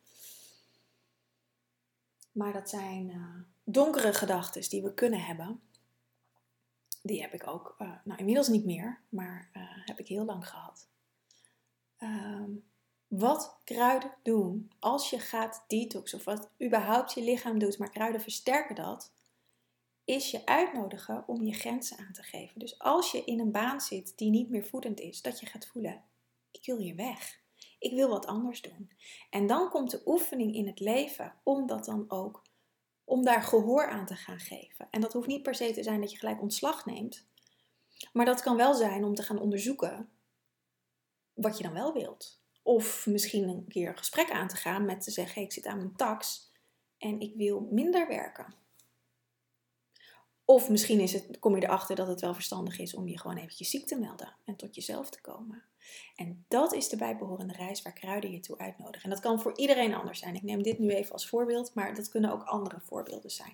Maar 2.32 2.54
dat 2.54 2.70
zijn 2.70 3.10
uh, 3.10 3.36
donkere 3.64 4.14
gedachten 4.14 4.70
die 4.70 4.84
we 4.84 4.94
kunnen 4.94 5.24
hebben. 5.24 5.62
Die 7.02 7.22
heb 7.22 7.34
ik 7.34 7.48
ook, 7.48 7.76
uh, 7.80 7.92
nou 8.04 8.20
inmiddels 8.20 8.48
niet 8.48 8.66
meer, 8.66 9.02
maar 9.10 9.50
uh, 9.54 9.64
heb 9.86 10.00
ik 10.00 10.08
heel 10.08 10.26
lang 10.26 10.48
gehad. 10.48 10.88
Um, 12.00 12.64
wat 13.08 13.58
kruiden 13.64 14.14
doen 14.24 14.72
als 14.80 15.10
je 15.10 15.20
gaat 15.20 15.64
detoxen 15.68 16.18
of 16.18 16.26
wat 16.26 16.50
überhaupt 16.64 17.14
je 17.14 17.24
lichaam 17.24 17.60
doet, 17.60 17.78
maar 17.78 17.90
kruiden 17.90 18.22
versterken 18.22 18.76
dat, 18.76 19.12
is 20.12 20.32
je 20.32 20.46
uitnodigen 20.46 21.24
om 21.28 21.44
je 21.44 21.54
grenzen 21.54 21.98
aan 21.98 22.14
te 22.14 22.24
geven. 22.24 22.60
Dus 22.60 22.80
als 22.80 23.12
je 23.12 23.24
in 23.24 23.40
een 23.40 23.52
baan 23.52 23.82
zit 23.82 24.18
die 24.18 24.30
niet 24.30 24.50
meer 24.50 24.66
voedend 24.66 25.00
is, 25.00 25.22
dat 25.22 25.40
je 25.40 25.46
gaat 25.46 25.68
voelen: 25.68 26.04
ik 26.52 26.66
wil 26.66 26.78
hier 26.78 26.96
weg. 26.96 27.40
Ik 27.80 27.94
wil 27.94 28.10
wat 28.10 28.26
anders 28.26 28.62
doen. 28.62 28.92
En 29.30 29.48
dan 29.48 29.70
komt 29.70 29.92
de 29.92 30.02
oefening 30.06 30.56
in 30.56 30.68
het 30.68 30.80
leven 30.80 31.34
om 31.44 31.68
dat 31.68 31.86
dan 31.86 32.06
ook, 32.08 32.42
om 33.04 33.24
daar 33.24 33.42
gehoor 33.42 33.88
aan 33.88 34.06
te 34.06 34.16
gaan 34.16 34.40
geven. 34.40 34.88
En 34.92 35.02
dat 35.02 35.14
hoeft 35.14 35.28
niet 35.28 35.44
per 35.44 35.56
se 35.56 35.72
te 35.72 35.84
zijn 35.84 36.02
dat 36.02 36.12
je 36.12 36.18
gelijk 36.18 36.42
ontslag 36.42 36.86
neemt. 36.86 37.28
Maar 38.14 38.26
dat 38.26 38.42
kan 38.42 38.56
wel 38.56 38.74
zijn 38.74 39.04
om 39.04 39.16
te 39.16 39.24
gaan 39.24 39.40
onderzoeken 39.40 40.10
wat 41.34 41.58
je 41.58 41.64
dan 41.64 41.74
wel 41.74 41.94
wilt. 41.94 42.42
Of 42.64 43.06
misschien 43.08 43.50
een 43.50 43.68
keer 43.68 43.90
een 43.90 43.98
gesprek 43.98 44.32
aan 44.32 44.48
te 44.48 44.56
gaan 44.56 44.86
met 44.86 45.02
te 45.02 45.12
zeggen: 45.12 45.42
ik 45.42 45.52
zit 45.52 45.66
aan 45.66 45.78
mijn 45.78 45.96
tax 45.96 46.52
en 46.98 47.20
ik 47.20 47.36
wil 47.36 47.68
minder 47.72 48.08
werken. 48.08 48.61
Of 50.52 50.70
misschien 50.70 51.00
is 51.00 51.14
het, 51.14 51.40
kom 51.40 51.56
je 51.56 51.64
erachter 51.64 51.96
dat 51.96 52.08
het 52.08 52.22
wel 52.22 52.34
verstandig 52.34 52.80
is 52.80 52.94
om 52.94 53.08
je 53.08 53.20
gewoon 53.20 53.38
eventjes 53.38 53.70
ziek 53.70 53.88
te 53.88 54.00
melden 54.00 54.36
en 54.46 54.56
tot 54.56 54.76
jezelf 54.76 55.10
te 55.10 55.22
komen. 55.22 55.64
En 56.16 56.46
dat 56.48 56.74
is 56.74 56.90
de 56.90 56.98
bijbehorende 56.98 57.54
reis 57.54 57.82
waar 57.82 57.94
kruiden 57.94 58.32
je 58.32 58.40
toe 58.40 58.58
uitnodigen. 58.58 59.04
En 59.04 59.10
dat 59.10 59.20
kan 59.20 59.42
voor 59.42 59.58
iedereen 59.58 59.94
anders 59.94 60.20
zijn. 60.20 60.36
Ik 60.36 60.44
neem 60.44 60.64
dit 60.64 60.80
nu 60.80 60.90
even 60.90 61.14
als 61.14 61.28
voorbeeld, 61.28 61.74
maar 61.74 61.96
dat 61.96 62.10
kunnen 62.10 62.32
ook 62.32 62.44
andere 62.44 62.80
voorbeelden 62.80 63.32
zijn. 63.32 63.54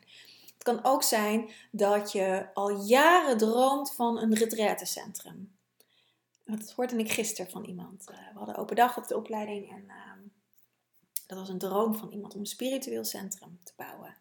Het 0.54 0.64
kan 0.64 0.84
ook 0.84 1.04
zijn 1.04 1.50
dat 1.72 2.12
je 2.12 2.48
al 2.54 2.86
jaren 2.86 3.38
droomt 3.38 3.94
van 3.94 4.18
een 4.18 4.36
retraitecentrum. 4.36 5.56
Dat 6.46 6.72
hoorde 6.72 6.98
ik 6.98 7.12
gisteren 7.12 7.52
van 7.52 7.66
iemand. 7.66 8.10
Eh, 8.10 8.18
we 8.18 8.38
hadden 8.38 8.56
open 8.56 8.76
dag 8.76 8.98
op 8.98 9.08
de 9.08 9.18
opleiding 9.18 9.70
en 9.70 9.90
ehm, 9.90 10.20
dat 11.28 11.38
was 11.38 11.50
een 11.50 11.58
droom 11.58 11.96
van 11.96 12.12
iemand 12.12 12.34
om 12.34 12.40
een 12.40 12.46
spiritueel 12.46 13.04
centrum 13.04 13.60
te 13.64 13.74
bouwen. 13.76 14.16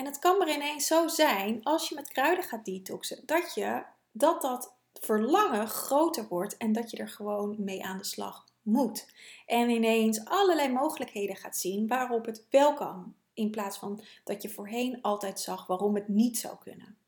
En 0.00 0.06
het 0.06 0.18
kan 0.18 0.38
maar 0.38 0.50
ineens 0.50 0.86
zo 0.86 1.08
zijn, 1.08 1.64
als 1.64 1.88
je 1.88 1.94
met 1.94 2.08
kruiden 2.08 2.44
gaat 2.44 2.64
detoxen, 2.64 3.26
dat 3.26 3.54
je, 3.54 3.84
dat, 4.12 4.42
dat 4.42 4.74
verlangen 4.92 5.68
groter 5.68 6.28
wordt 6.28 6.56
en 6.56 6.72
dat 6.72 6.90
je 6.90 6.96
er 6.96 7.08
gewoon 7.08 7.56
mee 7.58 7.84
aan 7.84 7.98
de 7.98 8.04
slag 8.04 8.46
moet. 8.62 9.12
En 9.46 9.70
ineens 9.70 10.24
allerlei 10.24 10.72
mogelijkheden 10.72 11.36
gaat 11.36 11.56
zien 11.56 11.86
waarop 11.88 12.26
het 12.26 12.46
wel 12.50 12.74
kan. 12.74 13.14
In 13.34 13.50
plaats 13.50 13.78
van 13.78 14.02
dat 14.24 14.42
je 14.42 14.48
voorheen 14.48 15.02
altijd 15.02 15.40
zag 15.40 15.66
waarom 15.66 15.94
het 15.94 16.08
niet 16.08 16.38
zou 16.38 16.58
kunnen. 16.58 16.98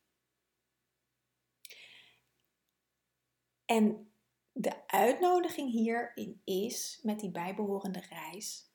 En 3.64 4.12
de 4.52 4.86
uitnodiging 4.86 5.70
hierin 5.70 6.40
is, 6.44 7.00
met 7.02 7.20
die 7.20 7.30
bijbehorende 7.30 8.02
reis, 8.08 8.70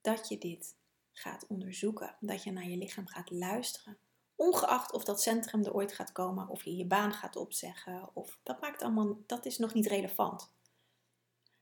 dat 0.00 0.28
je 0.28 0.38
dit 0.38 0.74
gaat 1.18 1.46
onderzoeken. 1.46 2.16
Dat 2.20 2.42
je 2.42 2.52
naar 2.52 2.68
je 2.68 2.76
lichaam 2.76 3.06
gaat 3.06 3.30
luisteren. 3.30 3.98
Ongeacht 4.34 4.92
of 4.92 5.04
dat 5.04 5.22
centrum 5.22 5.64
er 5.64 5.74
ooit 5.74 5.92
gaat 5.92 6.12
komen, 6.12 6.48
of 6.48 6.64
je 6.64 6.76
je 6.76 6.86
baan 6.86 7.12
gaat 7.12 7.36
opzeggen, 7.36 8.10
of 8.14 8.38
dat 8.42 8.60
maakt 8.60 8.82
allemaal, 8.82 9.18
dat 9.26 9.46
is 9.46 9.58
nog 9.58 9.74
niet 9.74 9.86
relevant. 9.86 10.54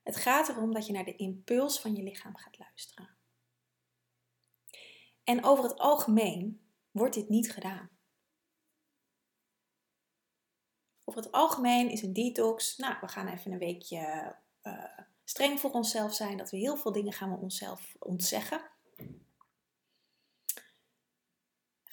Het 0.02 0.16
gaat 0.16 0.48
erom 0.48 0.72
dat 0.72 0.86
je 0.86 0.92
naar 0.92 1.04
de 1.04 1.16
impuls 1.16 1.80
van 1.80 1.94
je 1.94 2.02
lichaam 2.02 2.36
gaat 2.36 2.58
luisteren. 2.58 3.16
En 5.24 5.44
over 5.44 5.64
het 5.64 5.78
algemeen 5.78 6.70
wordt 6.90 7.14
dit 7.14 7.28
niet 7.28 7.52
gedaan. 7.52 7.90
Over 11.04 11.22
het 11.22 11.32
algemeen 11.32 11.90
is 11.90 12.02
een 12.02 12.12
detox, 12.12 12.76
nou, 12.76 12.96
we 13.00 13.08
gaan 13.08 13.28
even 13.28 13.52
een 13.52 13.58
weekje 13.58 14.34
uh, 14.62 14.98
streng 15.24 15.60
voor 15.60 15.70
onszelf 15.70 16.14
zijn, 16.14 16.36
dat 16.36 16.50
we 16.50 16.56
heel 16.56 16.76
veel 16.76 16.92
dingen 16.92 17.12
gaan 17.12 17.30
we 17.30 17.36
onszelf 17.36 17.96
ontzeggen. 17.98 18.72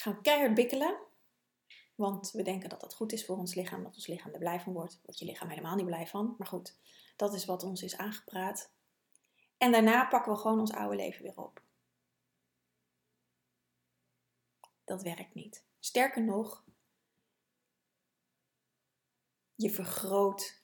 Gaan 0.02 0.22
keihard 0.22 0.54
bikkelen, 0.54 0.98
want 1.94 2.30
we 2.30 2.42
denken 2.42 2.68
dat 2.68 2.80
dat 2.80 2.94
goed 2.94 3.12
is 3.12 3.24
voor 3.24 3.36
ons 3.36 3.54
lichaam, 3.54 3.82
dat 3.82 3.94
ons 3.94 4.06
lichaam 4.06 4.32
er 4.32 4.38
blij 4.38 4.60
van 4.60 4.72
wordt. 4.72 5.00
Wordt 5.02 5.18
je 5.18 5.24
lichaam 5.24 5.48
helemaal 5.48 5.76
niet 5.76 5.86
blij 5.86 6.06
van, 6.06 6.34
maar 6.38 6.46
goed, 6.46 6.78
dat 7.16 7.34
is 7.34 7.44
wat 7.44 7.62
ons 7.62 7.82
is 7.82 7.96
aangepraat. 7.96 8.72
En 9.56 9.72
daarna 9.72 10.06
pakken 10.06 10.32
we 10.32 10.38
gewoon 10.38 10.60
ons 10.60 10.72
oude 10.72 10.96
leven 10.96 11.22
weer 11.22 11.36
op. 11.36 11.62
Dat 14.84 15.02
werkt 15.02 15.34
niet. 15.34 15.64
Sterker 15.78 16.24
nog, 16.24 16.64
je 19.54 19.70
vergroot 19.70 20.62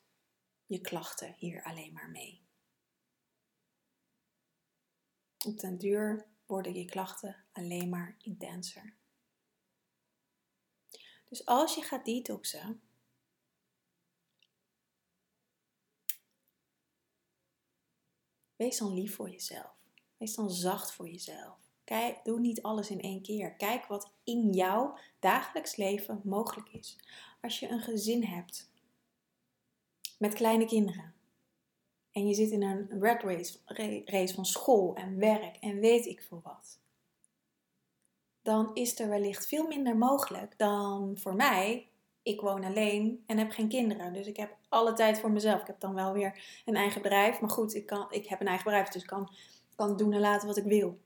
je 0.67 0.81
klachten 0.81 1.35
hier 1.35 1.63
alleen 1.63 1.93
maar 1.93 2.11
mee. 2.11 2.47
Op 5.47 5.59
den 5.59 5.79
duur 5.79 6.27
worden 6.47 6.75
je 6.75 6.85
klachten 6.85 7.45
alleen 7.53 7.89
maar 7.89 8.17
intenser. 8.19 8.98
Dus 11.29 11.47
als 11.47 11.75
je 11.75 11.83
gaat 11.83 12.05
detoxen, 12.05 12.81
wees 18.57 18.79
dan 18.79 18.95
lief 18.95 19.15
voor 19.15 19.31
jezelf. 19.31 19.77
Wees 20.17 20.35
dan 20.35 20.51
zacht 20.51 20.93
voor 20.93 21.09
jezelf. 21.09 21.57
Kijk, 21.85 22.25
doe 22.25 22.41
niet 22.41 22.63
alles 22.63 22.91
in 22.91 23.01
één 23.01 23.23
keer. 23.23 23.55
Kijk 23.55 23.87
wat 23.87 24.11
in 24.25 24.53
jouw 24.53 24.99
dagelijks 25.19 25.77
leven 25.77 26.21
mogelijk 26.25 26.69
is. 26.69 26.99
Als 27.41 27.59
je 27.59 27.69
een 27.69 27.81
gezin 27.81 28.25
hebt, 28.25 28.71
met 30.19 30.35
kleine 30.35 30.67
kinderen. 30.67 31.15
En 32.11 32.27
je 32.27 32.35
zit 32.35 32.51
in 32.51 32.63
een 32.63 33.01
red 33.01 33.23
race, 33.23 33.59
race 34.05 34.35
van 34.35 34.47
school 34.47 34.95
en 34.95 35.19
werk 35.19 35.57
en 35.57 35.81
weet 35.81 36.07
ik 36.07 36.23
veel 36.23 36.41
wat. 36.43 36.79
Dan 38.49 38.71
is 38.75 38.99
er 38.99 39.09
wellicht 39.09 39.47
veel 39.47 39.67
minder 39.67 39.97
mogelijk 39.97 40.59
dan 40.59 41.19
voor 41.19 41.35
mij. 41.35 41.89
Ik 42.23 42.41
woon 42.41 42.65
alleen 42.65 43.25
en 43.27 43.39
heb 43.39 43.51
geen 43.51 43.69
kinderen. 43.69 44.13
Dus 44.13 44.27
ik 44.27 44.37
heb 44.37 44.57
alle 44.69 44.93
tijd 44.93 45.19
voor 45.19 45.31
mezelf. 45.31 45.61
Ik 45.61 45.67
heb 45.67 45.81
dan 45.81 45.95
wel 45.95 46.13
weer 46.13 46.63
een 46.65 46.77
eigen 46.77 47.03
bedrijf. 47.03 47.41
Maar 47.41 47.51
goed, 47.51 47.75
ik, 47.75 47.87
kan, 47.87 48.07
ik 48.11 48.27
heb 48.27 48.41
een 48.41 48.47
eigen 48.47 48.65
bedrijf. 48.65 48.89
Dus 48.89 49.03
ik 49.03 49.09
kan, 49.09 49.35
kan 49.75 49.97
doen 49.97 50.13
en 50.13 50.21
laten 50.21 50.49
wat 50.49 50.57
ik 50.57 50.65
wil. 50.65 50.99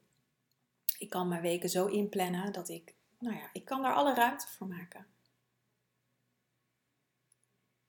Ik 0.98 1.11
kan 1.11 1.28
mijn 1.28 1.42
weken 1.42 1.68
zo 1.68 1.87
inplannen 1.87 2.52
dat 2.52 2.68
ik, 2.68 2.94
nou 3.18 3.37
ja, 3.37 3.50
ik 3.52 3.64
kan 3.64 3.83
daar 3.83 3.94
alle 3.94 4.14
ruimte 4.14 4.48
voor 4.48 4.66
maken. 4.66 5.07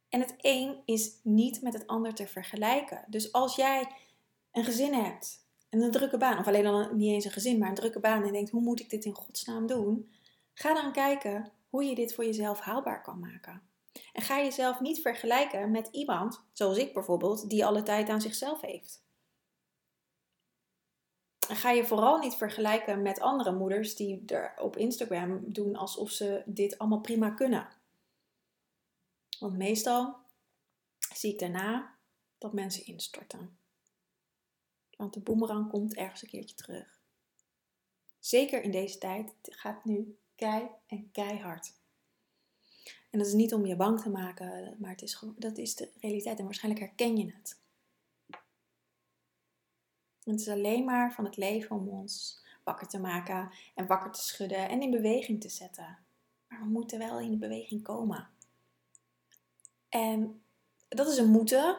En 0.09 0.19
het 0.19 0.35
een 0.37 0.81
is 0.85 1.19
niet 1.23 1.61
met 1.61 1.73
het 1.73 1.87
ander 1.87 2.13
te 2.13 2.27
vergelijken. 2.27 3.05
Dus 3.07 3.31
als 3.31 3.55
jij 3.55 3.87
een 4.51 4.63
gezin 4.63 4.93
hebt 4.93 5.42
en 5.73 5.81
een 5.81 5.91
drukke 5.91 6.17
baan, 6.17 6.39
of 6.39 6.47
alleen 6.47 6.63
dan 6.63 6.97
niet 6.97 7.13
eens 7.13 7.25
een 7.25 7.31
gezin, 7.31 7.57
maar 7.57 7.69
een 7.69 7.75
drukke 7.75 7.99
baan 7.99 8.23
en 8.23 8.31
denkt: 8.31 8.49
hoe 8.49 8.61
moet 8.61 8.79
ik 8.79 8.89
dit 8.89 9.05
in 9.05 9.13
godsnaam 9.13 9.67
doen? 9.67 10.11
Ga 10.53 10.73
dan 10.73 10.91
kijken 10.91 11.51
hoe 11.69 11.83
je 11.83 11.95
dit 11.95 12.13
voor 12.13 12.25
jezelf 12.25 12.59
haalbaar 12.59 13.01
kan 13.01 13.19
maken. 13.19 13.61
En 14.13 14.21
ga 14.21 14.37
jezelf 14.37 14.79
niet 14.79 15.01
vergelijken 15.01 15.71
met 15.71 15.89
iemand, 15.91 16.43
zoals 16.51 16.77
ik 16.77 16.93
bijvoorbeeld, 16.93 17.49
die 17.49 17.65
alle 17.65 17.83
tijd 17.83 18.09
aan 18.09 18.21
zichzelf 18.21 18.61
heeft. 18.61 19.03
En 21.49 21.55
ga 21.55 21.71
je 21.71 21.85
vooral 21.85 22.17
niet 22.17 22.35
vergelijken 22.35 23.01
met 23.01 23.19
andere 23.19 23.51
moeders 23.51 23.95
die 23.95 24.23
er 24.25 24.53
op 24.57 24.77
Instagram 24.77 25.53
doen 25.53 25.75
alsof 25.75 26.09
ze 26.11 26.43
dit 26.45 26.77
allemaal 26.77 27.01
prima 27.01 27.29
kunnen. 27.29 27.67
Want 29.39 29.57
meestal 29.57 30.15
zie 31.15 31.33
ik 31.33 31.39
daarna 31.39 31.95
dat 32.37 32.53
mensen 32.53 32.85
instorten. 32.85 33.62
Want 34.97 35.13
de 35.13 35.19
boemerang 35.19 35.69
komt 35.69 35.95
ergens 35.95 36.21
een 36.21 36.29
keertje 36.29 36.55
terug. 36.55 37.01
Zeker 38.19 38.63
in 38.63 38.71
deze 38.71 38.97
tijd 38.97 39.33
het 39.41 39.55
gaat 39.55 39.85
nu 39.85 40.17
kei 40.35 40.67
en 40.87 41.11
keihard. 41.11 41.73
En 43.09 43.19
dat 43.19 43.27
is 43.27 43.33
niet 43.33 43.53
om 43.53 43.65
je 43.65 43.75
bang 43.75 44.01
te 44.01 44.09
maken, 44.09 44.75
maar 44.79 44.89
het 44.89 45.01
is 45.01 45.13
gewoon, 45.13 45.35
dat 45.37 45.57
is 45.57 45.75
de 45.75 45.89
realiteit 45.99 46.39
en 46.39 46.45
waarschijnlijk 46.45 46.85
herken 46.85 47.17
je 47.17 47.33
het. 47.35 47.61
Het 50.23 50.39
is 50.39 50.47
alleen 50.47 50.85
maar 50.85 51.13
van 51.13 51.25
het 51.25 51.37
leven 51.37 51.75
om 51.75 51.87
ons 51.87 52.43
wakker 52.63 52.87
te 52.87 52.99
maken 52.99 53.51
en 53.75 53.87
wakker 53.87 54.11
te 54.11 54.21
schudden 54.21 54.69
en 54.69 54.81
in 54.81 54.91
beweging 54.91 55.41
te 55.41 55.49
zetten. 55.49 55.97
Maar 56.47 56.59
we 56.59 56.65
moeten 56.65 56.99
wel 56.99 57.19
in 57.19 57.31
de 57.31 57.37
beweging 57.37 57.83
komen. 57.83 58.29
En 59.89 60.43
dat 60.87 61.07
is 61.07 61.17
een 61.17 61.31
moeten. 61.31 61.77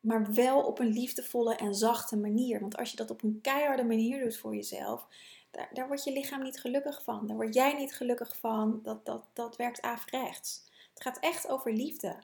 Maar 0.00 0.32
wel 0.34 0.62
op 0.62 0.78
een 0.78 0.92
liefdevolle 0.92 1.54
en 1.54 1.74
zachte 1.74 2.16
manier. 2.16 2.60
Want 2.60 2.76
als 2.76 2.90
je 2.90 2.96
dat 2.96 3.10
op 3.10 3.22
een 3.22 3.40
keiharde 3.42 3.84
manier 3.84 4.24
doet 4.24 4.36
voor 4.36 4.54
jezelf, 4.54 5.06
daar, 5.50 5.70
daar 5.72 5.86
wordt 5.86 6.04
je 6.04 6.12
lichaam 6.12 6.42
niet 6.42 6.60
gelukkig 6.60 7.02
van. 7.02 7.26
Daar 7.26 7.36
word 7.36 7.54
jij 7.54 7.74
niet 7.74 7.94
gelukkig 7.94 8.36
van. 8.36 8.80
Dat, 8.82 9.06
dat, 9.06 9.28
dat 9.32 9.56
werkt 9.56 9.82
averechts. 9.82 10.68
Het 10.94 11.02
gaat 11.02 11.18
echt 11.18 11.48
over 11.48 11.72
liefde. 11.72 12.18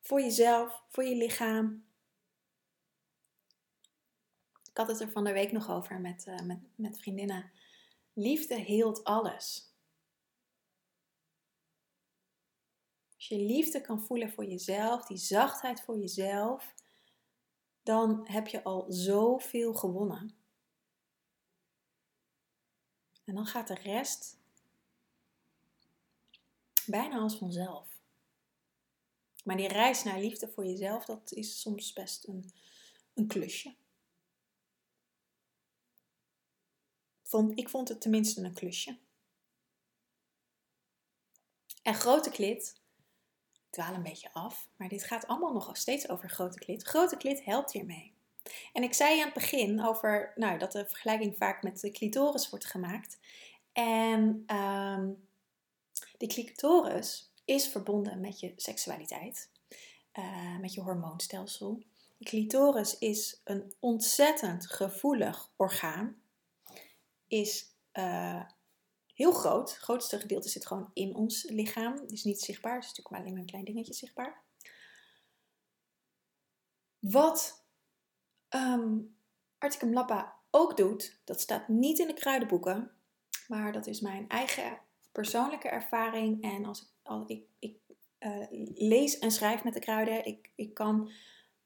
Voor 0.00 0.20
jezelf, 0.20 0.82
voor 0.88 1.04
je 1.04 1.16
lichaam. 1.16 1.84
Ik 4.70 4.76
had 4.76 4.88
het 4.88 5.00
er 5.00 5.10
van 5.10 5.24
de 5.24 5.32
week 5.32 5.52
nog 5.52 5.70
over 5.70 6.00
met, 6.00 6.26
uh, 6.28 6.38
met, 6.38 6.58
met 6.74 6.98
vriendinnen. 6.98 7.50
Liefde 8.12 8.54
heelt 8.54 9.04
alles. 9.04 9.68
Als 13.14 13.28
je 13.28 13.36
liefde 13.36 13.80
kan 13.80 14.02
voelen 14.02 14.30
voor 14.30 14.44
jezelf, 14.44 15.06
die 15.06 15.16
zachtheid 15.16 15.80
voor 15.80 15.98
jezelf, 15.98 16.74
dan 17.90 18.28
heb 18.28 18.46
je 18.46 18.62
al 18.62 18.86
zoveel 18.88 19.74
gewonnen. 19.74 20.34
En 23.24 23.34
dan 23.34 23.46
gaat 23.46 23.68
de 23.68 23.74
rest 23.74 24.38
bijna 26.86 27.18
als 27.18 27.36
vanzelf. 27.36 27.98
Maar 29.44 29.56
die 29.56 29.68
reis 29.68 30.02
naar 30.02 30.20
liefde 30.20 30.48
voor 30.48 30.64
jezelf, 30.64 31.04
dat 31.04 31.32
is 31.32 31.60
soms 31.60 31.92
best 31.92 32.26
een, 32.26 32.52
een 33.14 33.26
klusje. 33.26 33.74
Vond, 37.22 37.58
ik 37.58 37.68
vond 37.68 37.88
het 37.88 38.00
tenminste 38.00 38.40
een 38.40 38.54
klusje. 38.54 38.98
En 41.82 41.94
grote 41.94 42.30
klit 42.30 42.79
dwaal 43.70 43.94
een 43.94 44.02
beetje 44.02 44.32
af, 44.32 44.68
maar 44.76 44.88
dit 44.88 45.04
gaat 45.04 45.26
allemaal 45.26 45.52
nog 45.52 45.76
steeds 45.76 46.08
over 46.08 46.30
grote 46.30 46.58
klit. 46.58 46.82
Grote 46.82 47.16
klit 47.16 47.44
helpt 47.44 47.72
hiermee. 47.72 48.14
En 48.72 48.82
ik 48.82 48.94
zei 48.94 49.18
aan 49.18 49.24
het 49.24 49.34
begin 49.34 49.84
over 49.84 50.32
nou, 50.34 50.58
dat 50.58 50.72
de 50.72 50.86
vergelijking 50.86 51.36
vaak 51.36 51.62
met 51.62 51.80
de 51.80 51.90
clitoris 51.90 52.50
wordt 52.50 52.66
gemaakt. 52.66 53.18
En 53.72 54.44
um, 54.56 55.28
die 56.18 56.28
clitoris 56.28 57.32
is 57.44 57.68
verbonden 57.68 58.20
met 58.20 58.40
je 58.40 58.52
seksualiteit, 58.56 59.50
uh, 60.18 60.58
met 60.58 60.74
je 60.74 60.80
hormoonstelsel. 60.80 61.82
De 62.18 62.24
clitoris 62.24 62.98
is 62.98 63.40
een 63.44 63.74
ontzettend 63.78 64.70
gevoelig 64.70 65.52
orgaan. 65.56 66.22
Is 67.26 67.66
uh, 67.92 68.42
heel 69.20 69.32
groot. 69.32 69.70
Het 69.70 69.80
grootste 69.80 70.18
gedeelte 70.18 70.48
zit 70.48 70.66
gewoon 70.66 70.90
in 70.92 71.14
ons 71.14 71.44
lichaam. 71.48 71.92
Het 71.92 72.12
is 72.12 72.24
niet 72.24 72.40
zichtbaar. 72.40 72.74
Het 72.74 72.82
is 72.82 72.88
natuurlijk 72.88 73.10
maar 73.10 73.20
alleen 73.20 73.32
maar 73.32 73.40
een 73.40 73.46
klein 73.46 73.64
dingetje 73.64 73.94
zichtbaar. 73.94 74.42
Wat 76.98 77.64
um, 78.54 79.16
Articum 79.58 79.92
Lappa 79.92 80.36
ook 80.50 80.76
doet, 80.76 81.20
dat 81.24 81.40
staat 81.40 81.68
niet 81.68 81.98
in 81.98 82.06
de 82.06 82.14
kruidenboeken, 82.14 82.90
maar 83.48 83.72
dat 83.72 83.86
is 83.86 84.00
mijn 84.00 84.28
eigen 84.28 84.78
persoonlijke 85.12 85.68
ervaring. 85.68 86.42
En 86.42 86.64
als 86.64 86.92
ik, 87.26 87.44
ik, 87.58 87.78
uh, 88.18 88.46
lees 88.74 89.18
en 89.18 89.30
schrijf 89.30 89.64
met 89.64 89.74
de 89.74 89.80
kruiden, 89.80 90.26
ik, 90.26 90.50
ik 90.54 90.74
kan 90.74 91.10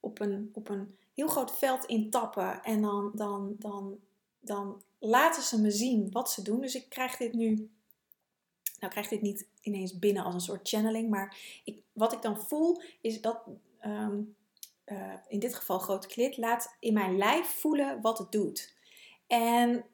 op 0.00 0.20
een, 0.20 0.50
op 0.52 0.68
een 0.68 0.98
heel 1.14 1.28
groot 1.28 1.58
veld 1.58 1.84
intappen 1.84 2.62
en 2.62 2.82
dan, 2.82 3.10
dan, 3.14 3.54
dan, 3.58 4.00
dan 4.40 4.82
laten 5.04 5.42
ze 5.42 5.60
me 5.60 5.70
zien 5.70 6.10
wat 6.10 6.30
ze 6.30 6.42
doen. 6.42 6.60
Dus 6.60 6.74
ik 6.74 6.88
krijg 6.88 7.16
dit 7.16 7.32
nu. 7.32 7.70
Nou, 8.78 8.92
krijg 8.92 9.08
dit 9.08 9.22
niet 9.22 9.46
ineens 9.60 9.98
binnen 9.98 10.24
als 10.24 10.34
een 10.34 10.40
soort 10.40 10.68
channeling. 10.68 11.10
Maar 11.10 11.36
ik, 11.64 11.82
wat 11.92 12.12
ik 12.12 12.22
dan 12.22 12.40
voel 12.40 12.82
is 13.00 13.20
dat. 13.20 13.42
Ehm, 13.78 14.20
eh, 14.84 15.14
in 15.28 15.38
dit 15.38 15.54
geval 15.54 15.78
grote 15.78 16.06
klit, 16.06 16.36
laat 16.36 16.76
in 16.78 16.92
mijn 16.92 17.16
lijf 17.16 17.46
voelen 17.46 18.00
wat 18.00 18.18
het 18.18 18.32
doet. 18.32 18.74
En 19.26 19.84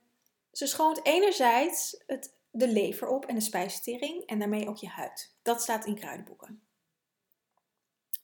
ze 0.53 0.67
schoont 0.67 1.07
enerzijds 1.07 2.03
het, 2.07 2.35
de 2.51 2.69
lever 2.69 3.09
op 3.09 3.25
en 3.25 3.35
de 3.35 3.41
spijsvertering 3.41 4.27
en 4.27 4.39
daarmee 4.39 4.69
ook 4.69 4.77
je 4.77 4.89
huid. 4.89 5.35
Dat 5.43 5.63
staat 5.63 5.87
in 5.87 5.95
kruidenboeken. 5.95 6.63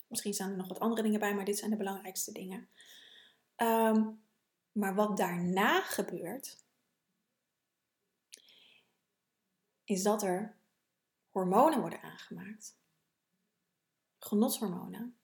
Misschien 0.07 0.35
staan 0.35 0.51
er 0.51 0.57
nog 0.57 0.69
wat 0.69 0.79
andere 0.79 1.03
dingen 1.03 1.21
bij, 1.21 1.35
maar 1.35 1.45
dit 1.45 1.59
zijn 1.59 1.71
de 1.71 1.77
belangrijkste 1.77 2.33
dingen. 2.33 2.69
Ehm, 3.57 4.05
maar 4.73 4.95
wat 4.95 5.17
daarna 5.17 5.81
gebeurt, 5.81 6.65
is 9.87 10.03
dat 10.03 10.23
er 10.23 10.57
hormonen 11.31 11.81
worden 11.81 12.03
aangemaakt, 12.03 12.77
genotshormonen, 14.19 15.17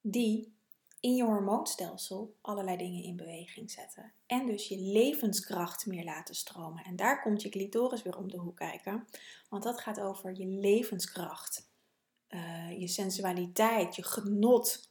die 0.00 0.58
in 1.00 1.14
je 1.14 1.24
hormoonstelsel 1.24 2.36
allerlei 2.40 2.76
dingen 2.76 3.02
in 3.02 3.16
beweging 3.16 3.70
zetten. 3.70 4.12
En 4.26 4.46
dus 4.46 4.68
je 4.68 4.78
levenskracht 4.78 5.86
meer 5.86 6.04
laten 6.04 6.34
stromen. 6.34 6.84
En 6.84 6.96
daar 6.96 7.22
komt 7.22 7.42
je 7.42 7.48
clitoris 7.48 8.02
weer 8.02 8.16
om 8.16 8.30
de 8.30 8.38
hoek 8.38 8.56
kijken. 8.56 9.08
Want 9.48 9.62
dat 9.62 9.80
gaat 9.80 10.00
over 10.00 10.38
je 10.38 10.46
levenskracht, 10.46 11.70
uh, 12.28 12.80
je 12.80 12.88
sensualiteit, 12.88 13.96
je 13.96 14.02
genot, 14.02 14.89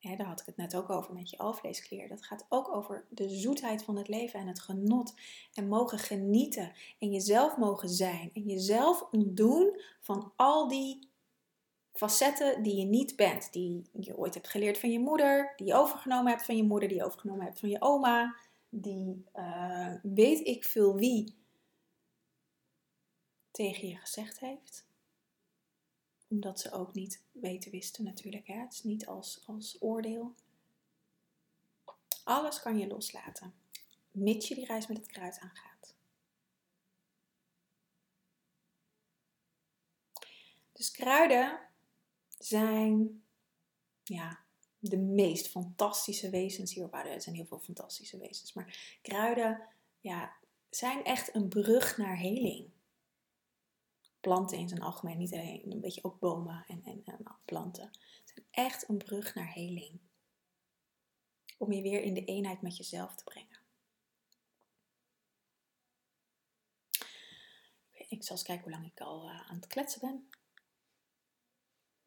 daar 0.00 0.26
had 0.26 0.40
ik 0.40 0.46
het 0.46 0.56
net 0.56 0.76
ook 0.76 0.90
over 0.90 1.14
met 1.14 1.30
je 1.30 1.38
alvleesklier. 1.38 2.08
Dat 2.08 2.24
gaat 2.24 2.46
ook 2.48 2.74
over 2.74 3.04
de 3.08 3.28
zoetheid 3.28 3.82
van 3.82 3.96
het 3.96 4.08
leven 4.08 4.40
en 4.40 4.46
het 4.46 4.60
genot. 4.60 5.14
En 5.54 5.68
mogen 5.68 5.98
genieten 5.98 6.72
en 6.98 7.10
jezelf 7.10 7.56
mogen 7.56 7.88
zijn. 7.88 8.30
En 8.34 8.42
jezelf 8.42 9.06
ontdoen 9.10 9.80
van 10.00 10.32
al 10.36 10.68
die 10.68 11.08
facetten 11.92 12.62
die 12.62 12.76
je 12.76 12.84
niet 12.84 13.16
bent. 13.16 13.52
Die 13.52 13.82
je 13.92 14.16
ooit 14.16 14.34
hebt 14.34 14.48
geleerd 14.48 14.78
van 14.78 14.90
je 14.90 15.00
moeder, 15.00 15.52
die 15.56 15.66
je 15.66 15.74
overgenomen 15.74 16.30
hebt 16.30 16.44
van 16.44 16.56
je 16.56 16.64
moeder, 16.64 16.88
die 16.88 16.98
je 16.98 17.04
overgenomen 17.04 17.44
hebt 17.44 17.60
van 17.60 17.68
je 17.68 17.80
oma. 17.80 18.36
Die 18.68 19.24
uh, 19.34 19.94
weet 20.02 20.46
ik 20.46 20.64
veel 20.64 20.94
wie 20.94 21.34
tegen 23.50 23.88
je 23.88 23.96
gezegd 23.96 24.40
heeft 24.40 24.89
omdat 26.30 26.60
ze 26.60 26.72
ook 26.72 26.94
niet 26.94 27.22
weten 27.32 27.70
wisten 27.70 28.04
natuurlijk. 28.04 28.46
Het 28.46 28.72
is 28.72 28.82
niet 28.82 29.06
als, 29.06 29.42
als 29.46 29.76
oordeel. 29.80 30.34
Alles 32.24 32.60
kan 32.60 32.78
je 32.78 32.86
loslaten. 32.86 33.54
Mits 34.10 34.48
je 34.48 34.54
die 34.54 34.66
reis 34.66 34.86
met 34.86 34.96
het 34.96 35.06
kruid 35.06 35.38
aangaat. 35.38 35.94
Dus 40.72 40.90
kruiden 40.90 41.60
zijn 42.38 43.22
ja, 44.02 44.44
de 44.78 44.98
meest 44.98 45.48
fantastische 45.48 46.30
wezens 46.30 46.74
hier 46.74 46.84
op 46.84 46.94
aarde. 46.94 47.08
Er 47.08 47.22
zijn 47.22 47.34
heel 47.34 47.46
veel 47.46 47.60
fantastische 47.60 48.18
wezens. 48.18 48.52
Maar 48.52 48.98
kruiden 49.02 49.62
ja, 50.00 50.36
zijn 50.70 51.04
echt 51.04 51.34
een 51.34 51.48
brug 51.48 51.96
naar 51.96 52.18
heling 52.18 52.69
planten 54.20 54.58
in 54.58 54.68
zijn 54.68 54.82
algemeen, 54.82 55.18
niet 55.18 55.32
alleen, 55.32 55.72
een 55.72 55.80
beetje 55.80 56.04
ook 56.04 56.18
bomen 56.18 56.64
en, 56.66 56.80
en, 56.84 57.02
en 57.04 57.36
planten. 57.44 57.90
Het 58.24 58.44
echt 58.50 58.88
een 58.88 58.98
brug 58.98 59.34
naar 59.34 59.52
heling. 59.52 60.00
Om 61.58 61.72
je 61.72 61.82
weer 61.82 62.02
in 62.02 62.14
de 62.14 62.24
eenheid 62.24 62.62
met 62.62 62.76
jezelf 62.76 63.14
te 63.14 63.24
brengen. 63.24 63.58
Ik 68.08 68.24
zal 68.24 68.36
eens 68.36 68.44
kijken 68.44 68.64
hoe 68.64 68.72
lang 68.72 68.86
ik 68.86 69.00
al 69.00 69.28
uh, 69.28 69.50
aan 69.50 69.56
het 69.56 69.66
kletsen 69.66 70.00
ben. 70.00 70.28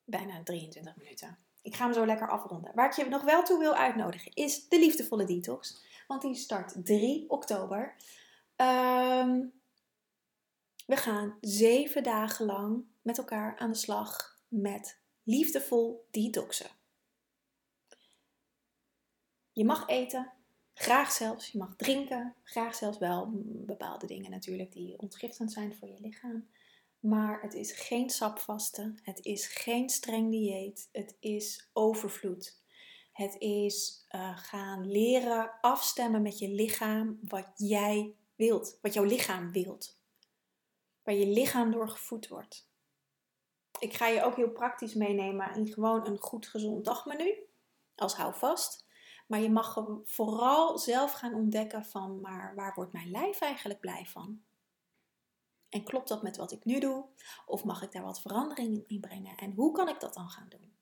Bijna 0.04 0.44
23 0.44 0.96
minuten. 0.96 1.38
Ik 1.62 1.76
ga 1.76 1.84
hem 1.84 1.94
zo 1.94 2.06
lekker 2.06 2.30
afronden. 2.30 2.72
Waar 2.76 2.86
ik 2.86 2.96
je 2.96 3.06
nog 3.06 3.24
wel 3.24 3.44
toe 3.44 3.60
wil 3.60 3.76
uitnodigen 3.76 4.34
is 4.34 4.68
de 4.68 4.80
liefdevolle 4.80 5.26
detox. 5.26 5.84
Want 6.08 6.22
die 6.22 6.36
start 6.36 6.86
3 6.86 7.30
oktober. 7.30 7.96
Um, 8.56 9.63
we 10.86 10.96
gaan 10.96 11.38
zeven 11.42 12.04
dagen 12.04 12.46
lang 12.46 12.86
met 13.02 13.18
elkaar 13.18 13.58
aan 13.58 13.72
de 13.72 13.78
slag 13.78 14.38
met 14.48 15.00
liefdevol 15.24 16.08
detoxen. 16.12 16.70
Je 19.52 19.66
mag 19.66 19.88
eten, 19.88 20.32
graag 20.74 21.12
zelfs. 21.12 21.52
Je 21.52 21.58
mag 21.58 21.76
drinken, 21.76 22.36
graag 22.44 22.76
zelfs 22.76 22.98
wel 22.98 23.30
bepaalde 23.44 24.08
dingen 24.08 24.32
natuurlijk 24.32 24.72
die 24.72 25.00
ontgiftend 25.00 25.52
zijn 25.52 25.76
voor 25.76 25.88
je 25.88 26.00
lichaam. 26.00 26.48
Maar 27.00 27.42
het 27.42 27.54
is 27.54 27.72
geen 27.72 28.10
sapvasten, 28.10 29.00
het 29.04 29.26
is 29.26 29.48
geen 29.48 29.90
streng 29.90 30.32
dieet, 30.32 30.90
het 30.92 31.18
is 31.20 31.70
overvloed. 31.74 32.62
Het 33.12 33.36
is 33.40 34.06
uh, 34.10 34.38
gaan 34.38 34.88
leren 34.88 35.52
afstemmen 35.62 36.22
met 36.22 36.40
je 36.40 36.50
lichaam 36.50 37.20
wat 37.22 37.52
jij 37.56 38.16
wilt, 38.36 38.78
wat 38.82 38.94
jouw 38.94 39.04
lichaam 39.04 39.52
wilt 39.52 40.02
waar 41.04 41.16
je 41.16 41.28
lichaam 41.28 41.72
door 41.72 41.90
gevoed 41.90 42.28
wordt. 42.28 42.72
Ik 43.80 43.94
ga 43.94 44.08
je 44.08 44.24
ook 44.24 44.36
heel 44.36 44.52
praktisch 44.52 44.94
meenemen 44.94 45.56
in 45.56 45.68
gewoon 45.68 46.08
een 46.08 46.20
goed 46.20 46.48
gezond 46.48 46.86
dagmenu 46.86 47.36
als 47.96 48.16
houvast. 48.16 48.88
Maar 49.28 49.40
je 49.40 49.50
mag 49.50 49.88
vooral 50.04 50.78
zelf 50.78 51.12
gaan 51.12 51.34
ontdekken 51.34 51.86
van, 51.86 52.22
maar 52.22 52.56
waar 52.56 52.74
wordt 52.76 52.94
mijn 52.94 53.12
lijf 53.12 53.42
eigenlijk 53.42 53.80
blij 53.80 54.06
van? 54.06 54.42
En 55.70 55.84
klopt 55.84 56.08
dat 56.08 56.24
met 56.24 56.38
wat 56.38 56.52
ik 56.52 56.66
nu 56.66 56.80
doe? 56.80 57.06
Of 57.46 57.64
mag 57.64 57.82
ik 57.82 57.92
daar 57.92 58.04
wat 58.04 58.22
verandering 58.22 58.84
in 58.88 59.00
brengen? 59.00 59.38
En 59.38 59.52
hoe 59.52 59.72
kan 59.72 59.90
ik 59.90 60.00
dat 60.00 60.14
dan 60.14 60.30
gaan 60.30 60.50
doen? 60.50 60.74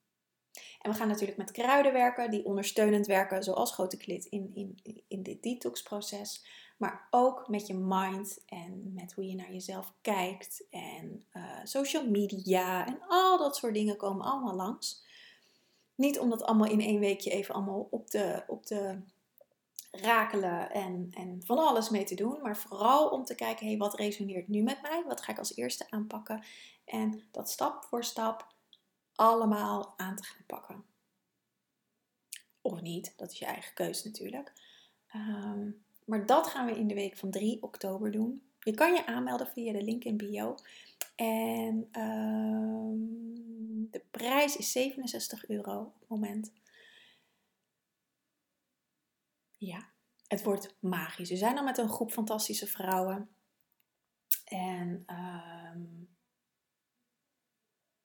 En 0.82 0.92
we 0.92 0.98
gaan 0.98 1.08
natuurlijk 1.08 1.38
met 1.38 1.52
kruiden 1.52 1.94
werken, 1.94 2.32
die 2.32 2.46
ondersteunend 2.46 3.08
werken, 3.08 3.44
zoals 3.44 3.74
grote 3.74 3.98
klit 3.98 4.26
in, 4.26 4.52
in, 4.54 5.04
in 5.08 5.24
dit 5.24 5.44
detoxproces. 5.44 6.46
Maar 6.82 7.08
ook 7.10 7.48
met 7.48 7.68
je 7.68 7.74
mind 7.74 8.44
en 8.46 8.94
met 8.94 9.14
hoe 9.14 9.28
je 9.28 9.36
naar 9.36 9.52
jezelf 9.52 9.94
kijkt. 10.02 10.64
En 10.70 11.26
uh, 11.34 11.60
social 11.64 12.10
media 12.10 12.88
en 12.88 13.00
al 13.08 13.38
dat 13.38 13.56
soort 13.56 13.74
dingen 13.74 13.98
komen 13.98 14.26
allemaal 14.26 14.56
langs. 14.56 15.04
Niet 15.96 16.20
om 16.20 16.30
dat 16.30 16.44
allemaal 16.44 16.68
in 16.68 16.82
één 16.82 17.00
weekje 17.00 17.32
even 17.32 17.56
allemaal 17.56 17.88
op 17.92 18.12
de, 18.12 18.44
op 18.48 18.66
de 18.66 19.02
rakelen 19.92 20.72
en, 20.72 21.08
en 21.14 21.42
van 21.46 21.58
alles 21.58 21.90
mee 21.90 22.04
te 22.04 22.16
doen. 22.16 22.42
Maar 22.42 22.58
vooral 22.58 23.10
om 23.10 23.24
te 23.26 23.36
kijken, 23.36 23.68
hey, 23.68 23.78
wat 23.78 23.96
resoneert 23.96 24.48
nu 24.48 24.62
met 24.62 24.82
mij? 24.82 25.04
Wat 25.08 25.22
ga 25.22 25.32
ik 25.32 25.38
als 25.38 25.56
eerste 25.56 25.86
aanpakken? 25.90 26.44
En 26.86 27.24
dat 27.32 27.50
stap 27.50 27.84
voor 27.84 28.04
stap 28.04 28.54
allemaal 29.16 29.94
aan 29.98 30.16
te 30.16 30.24
gaan 30.24 30.46
pakken. 30.48 30.84
Of 32.62 32.82
niet, 32.82 33.14
dat 33.18 33.32
is 33.32 33.40
je 33.40 33.46
eigen 33.46 33.74
keus 33.74 34.04
natuurlijk. 34.04 34.54
Um, 35.16 35.84
maar 36.06 36.26
dat 36.26 36.48
gaan 36.48 36.66
we 36.66 36.78
in 36.78 36.88
de 36.88 36.94
week 36.94 37.18
van 37.18 37.32
3 37.32 37.64
oktober 37.64 38.12
doen. 38.12 38.44
Je 38.60 38.74
kan 38.74 38.94
je 38.94 39.06
aanmelden 39.06 39.48
via 39.48 39.72
de 39.72 39.84
link 39.84 40.04
in 40.04 40.18
bio. 40.18 40.56
En 41.16 41.88
uh, 41.92 42.92
de 43.92 44.04
prijs 44.12 44.58
is 44.58 44.72
67 44.72 45.48
euro 45.48 45.82
op 45.82 46.00
het 46.00 46.10
moment. 46.10 46.52
Ja, 49.58 49.90
het 50.28 50.44
wordt 50.44 50.76
magisch. 50.80 51.30
We 51.30 51.36
zijn 51.36 51.58
al 51.58 51.64
met 51.64 51.78
een 51.78 51.90
groep 51.90 52.12
fantastische 52.12 52.68
vrouwen. 52.68 53.30
En 54.46 55.04
uh, 55.08 55.76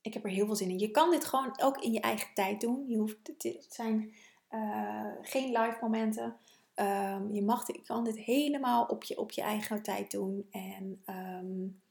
ik 0.01 0.15
heb 0.15 0.25
er 0.25 0.31
heel 0.31 0.47
veel 0.47 0.57
zin 0.57 0.71
in. 0.71 0.79
Je 0.79 0.91
kan 0.91 1.11
dit 1.11 1.25
gewoon 1.25 1.61
ook 1.61 1.79
in 1.79 1.93
je 1.93 2.01
eigen 2.01 2.35
tijd 2.35 2.61
doen. 2.61 2.89
Je 2.89 2.97
hoeft, 2.97 3.27
het 3.27 3.67
zijn 3.69 4.15
uh, 4.51 5.13
geen 5.23 5.59
live 5.59 5.79
momenten. 5.81 6.37
Um, 6.81 7.33
je, 7.33 7.43
mag, 7.43 7.67
je 7.67 7.83
kan 7.83 8.05
dit 8.05 8.19
helemaal 8.19 8.85
op 8.85 9.05
je, 9.05 9.19
op 9.19 9.31
je 9.31 9.43
eigen 9.43 9.83
tijd 9.83 10.11
doen. 10.11 10.49
En 10.51 11.03
um, 11.07 11.83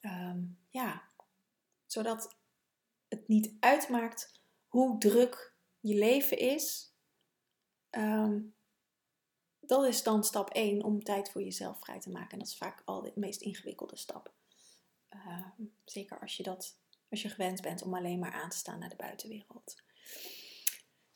um, 0.00 0.58
ja, 0.68 1.02
zodat 1.86 2.36
het 3.08 3.28
niet 3.28 3.52
uitmaakt 3.60 4.40
hoe 4.68 4.98
druk 4.98 5.54
je 5.80 5.94
leven 5.94 6.38
is. 6.38 6.94
dat 9.60 9.84
is 9.84 10.02
dan 10.02 10.24
stap 10.24 10.50
1 10.50 10.82
om 10.82 11.02
tijd 11.02 11.30
voor 11.30 11.42
jezelf 11.42 11.80
vrij 11.80 12.00
te 12.00 12.10
maken. 12.10 12.30
En 12.30 12.38
dat 12.38 12.48
is 12.48 12.56
vaak 12.56 12.82
al 12.84 13.02
de 13.02 13.12
meest 13.14 13.40
ingewikkelde 13.40 13.96
stap. 13.96 14.32
zeker 15.84 16.20
als 16.20 16.36
je, 16.36 16.42
dat, 16.42 16.78
als 17.10 17.22
je 17.22 17.28
gewend 17.28 17.60
bent 17.60 17.82
om 17.82 17.94
alleen 17.94 18.18
maar 18.18 18.32
aan 18.32 18.50
te 18.50 18.56
staan 18.56 18.78
naar 18.78 18.88
de 18.88 18.96
buitenwereld. 18.96 19.82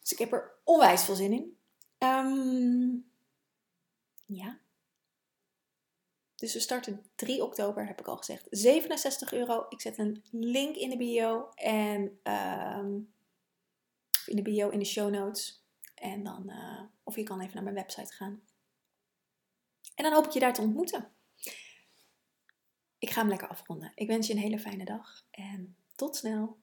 Dus 0.01 0.13
ik 0.13 0.19
heb 0.19 0.33
er 0.33 0.53
onwijs 0.65 1.05
veel 1.05 1.15
zin 1.15 1.33
in. 1.33 1.59
Um, 2.05 3.11
ja. 4.25 4.59
Dus 6.35 6.53
we 6.53 6.61
starten 6.61 7.05
3 7.15 7.43
oktober, 7.43 7.87
heb 7.87 8.01
ik 8.01 8.07
al 8.07 8.17
gezegd. 8.17 8.47
67 8.51 9.33
euro. 9.33 9.67
Ik 9.69 9.81
zet 9.81 9.99
een 9.99 10.25
link 10.31 10.77
in 10.77 10.91
de 10.91 10.97
bio. 10.97 11.49
En 11.55 12.21
um, 12.23 13.13
in 14.27 14.37
de 14.37 14.43
bio, 14.43 14.69
in 14.69 14.79
de 14.79 14.85
show 14.85 15.11
notes. 15.11 15.65
En 15.95 16.23
dan, 16.23 16.51
uh, 16.51 16.83
of 17.03 17.17
je 17.17 17.23
kan 17.23 17.41
even 17.41 17.55
naar 17.55 17.63
mijn 17.63 17.75
website 17.75 18.13
gaan. 18.13 18.43
En 19.95 20.05
dan 20.05 20.13
hoop 20.13 20.25
ik 20.25 20.31
je 20.31 20.41
daar 20.41 20.55
te 20.55 20.61
ontmoeten. 20.61 21.13
Ik 22.99 23.11
ga 23.11 23.21
hem 23.21 23.29
lekker 23.29 23.49
afronden. 23.49 23.93
Ik 23.95 24.07
wens 24.07 24.27
je 24.27 24.33
een 24.33 24.39
hele 24.39 24.59
fijne 24.59 24.85
dag 24.85 25.27
en 25.31 25.77
tot 25.95 26.17
snel. 26.17 26.63